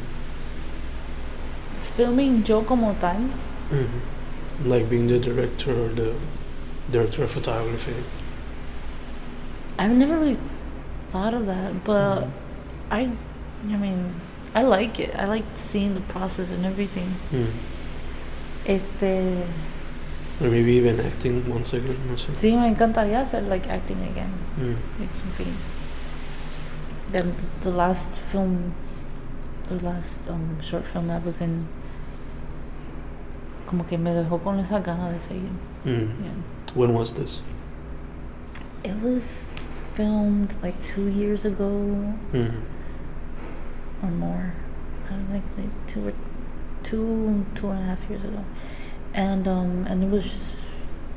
[1.79, 3.31] Filming yo como tal,
[3.71, 4.01] Mm.
[4.65, 6.13] Like being the director or the
[6.91, 7.97] director of photography.
[9.79, 10.39] I've never really
[11.09, 12.31] thought of that, but Mhm.
[12.91, 13.01] I,
[13.73, 14.15] I mean,
[14.55, 15.15] I like it.
[15.19, 17.17] I like seeing the process and everything.
[17.33, 17.51] Mm.
[18.67, 19.45] Este,
[20.41, 22.35] Or maybe even acting once again, no sé.
[22.35, 24.77] sí, me encantaría hacer like acting again, Mm.
[25.01, 25.55] like something.
[27.13, 27.25] The
[27.63, 28.75] the last film,
[29.69, 31.67] the last um short film I was in,
[33.67, 35.51] como que me dejó con esa gana de seguir.
[35.85, 36.09] Mm.
[36.23, 36.31] Yeah.
[36.75, 37.41] When was this?
[38.85, 39.49] It was
[39.95, 42.61] filmed like two years ago Mm.
[44.03, 44.53] or more.
[45.09, 46.13] I don't think like two or
[46.83, 48.45] two two and a half years ago,
[49.17, 50.71] and um and it was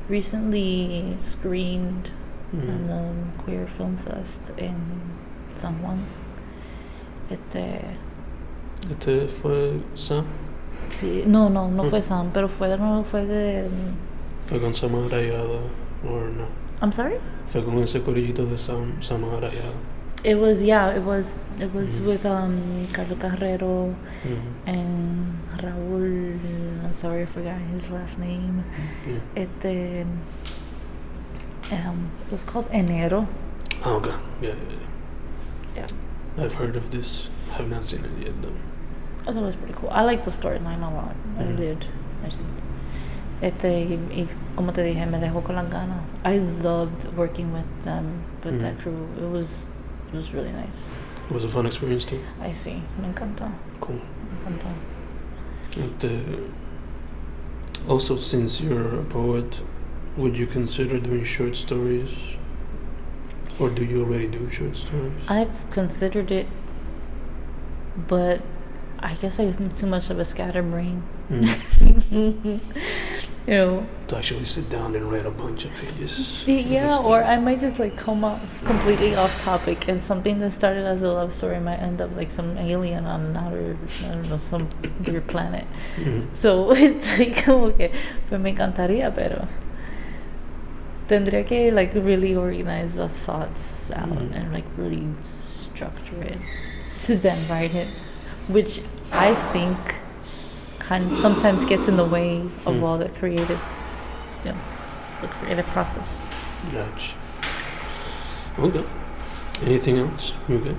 [0.10, 2.10] recently screened
[2.54, 2.88] on Mm.
[2.88, 4.76] the Queer Film Fest in
[5.56, 6.00] San Juan.
[7.30, 7.82] Este
[8.90, 10.26] Este fue Sam.
[10.88, 12.04] sí no no no fue Mm.
[12.04, 13.70] Sam pero fue no fue de
[14.48, 15.60] Fue con Sam Arayada,
[16.04, 16.46] or no.
[16.82, 17.18] I'm sorry.
[17.52, 19.76] Fue con ese corillito de Sam, Sam Arayada.
[20.24, 22.08] It was yeah it was it was Mm.
[22.08, 23.94] with um Carlos Carrero
[24.26, 24.68] Mm.
[24.68, 26.40] and Raúl.
[26.90, 28.64] I'm sorry I forgot his last name.
[29.08, 29.20] Yeah.
[29.36, 30.06] Este
[31.72, 33.28] um it was called Enero.
[33.86, 34.16] Oh, okay.
[34.42, 34.76] Yeah, yeah,
[35.76, 35.88] Yeah.
[36.38, 36.44] yeah.
[36.46, 37.30] I've heard of this.
[37.52, 38.58] I have not seen it yet, though.
[39.22, 39.90] I thought it was pretty cool.
[39.92, 41.16] I liked the storyline a lot.
[41.38, 41.58] I Mm.
[41.58, 41.86] did.
[42.26, 42.40] I did.
[43.42, 46.04] Este, y, y como te dije, me dejó con la gana.
[46.26, 48.82] I loved working with them, with that Mhm.
[48.82, 49.08] crew.
[49.22, 49.70] It was,
[50.12, 50.90] it was really nice.
[51.30, 52.20] It was a fun experience, too.
[52.42, 52.82] I see.
[53.00, 53.50] Me encantó.
[53.80, 53.96] Cool.
[53.96, 54.68] Me encantó.
[55.78, 56.50] Uh,
[57.90, 59.62] also, since you're a poet,
[60.16, 62.12] would you consider doing short stories?
[63.60, 65.24] Or do you already do short stories?
[65.28, 66.48] I've considered it,
[68.08, 68.42] but
[69.00, 71.04] I guess I'm too much of a scatterbrain.
[71.30, 72.60] Mm.
[73.48, 76.44] you know, to actually sit down and write a bunch of pages.
[76.48, 80.86] Yeah, or I might just like come up completely off topic and something that started
[80.86, 84.38] as a love story might end up like some alien on another, I don't know,
[84.38, 84.68] some
[85.06, 85.66] weird planet.
[85.98, 86.28] Mhm.
[86.36, 87.92] So it's like que,
[88.30, 89.48] pues me encantaría, pero
[91.08, 94.36] Tendría que like really organize the thoughts out Mm.
[94.36, 95.08] and like really
[95.44, 96.38] structure it
[97.08, 97.88] to then write it,
[98.48, 98.82] which
[99.12, 99.78] I think
[100.90, 102.84] kind of sometimes gets in the way of Mm.
[102.84, 103.60] all the creative,
[104.44, 104.58] you know,
[105.22, 106.10] the creative process.
[106.74, 107.14] Gotcha.
[108.58, 108.84] Okay.
[109.64, 110.34] Anything else?
[110.50, 110.78] You good?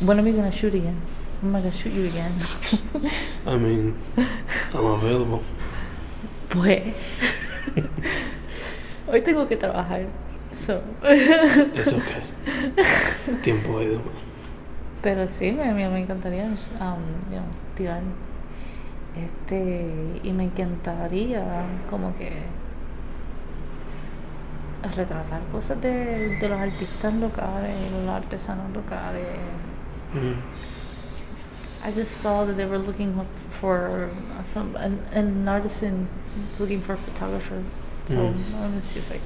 [0.00, 1.00] When are we gonna shoot again?
[1.40, 2.34] When am I gonna shoot you again?
[3.46, 3.96] I mean,
[4.74, 5.42] I'm available.
[6.50, 7.20] Pues.
[9.08, 10.06] Hoy tengo que trabajar.
[10.66, 10.82] So.
[11.02, 12.22] It's okay.
[13.42, 13.98] Tiempo hay.
[15.02, 17.44] Pero sí, me, me, encantaría um, you know,
[17.76, 18.02] tirar.
[19.16, 20.20] Este.
[20.22, 21.44] Y me encantaría
[21.90, 22.32] como que.
[24.96, 29.26] retratar cosas de, de los artistas locales, los artesanos locales.
[30.12, 30.34] Mm.
[31.84, 33.14] I just saw that they were looking
[33.50, 34.10] for
[34.52, 36.08] some an, an artisan
[36.58, 37.62] looking for a photographer.
[38.08, 38.60] So Mm.
[38.60, 39.20] let me see if I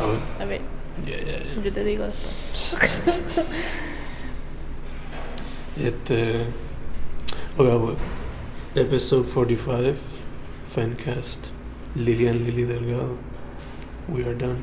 [0.00, 0.18] A ver.
[0.40, 0.60] a ver,
[1.04, 1.62] Yeah, yeah, yeah.
[1.64, 3.74] yo te digo después.
[5.82, 6.46] Este.
[7.58, 7.96] Okay, well,
[8.76, 9.98] episode 45,
[10.68, 11.52] Fancast.
[11.96, 13.18] Lilian Lily Delgado.
[14.06, 14.62] We are done.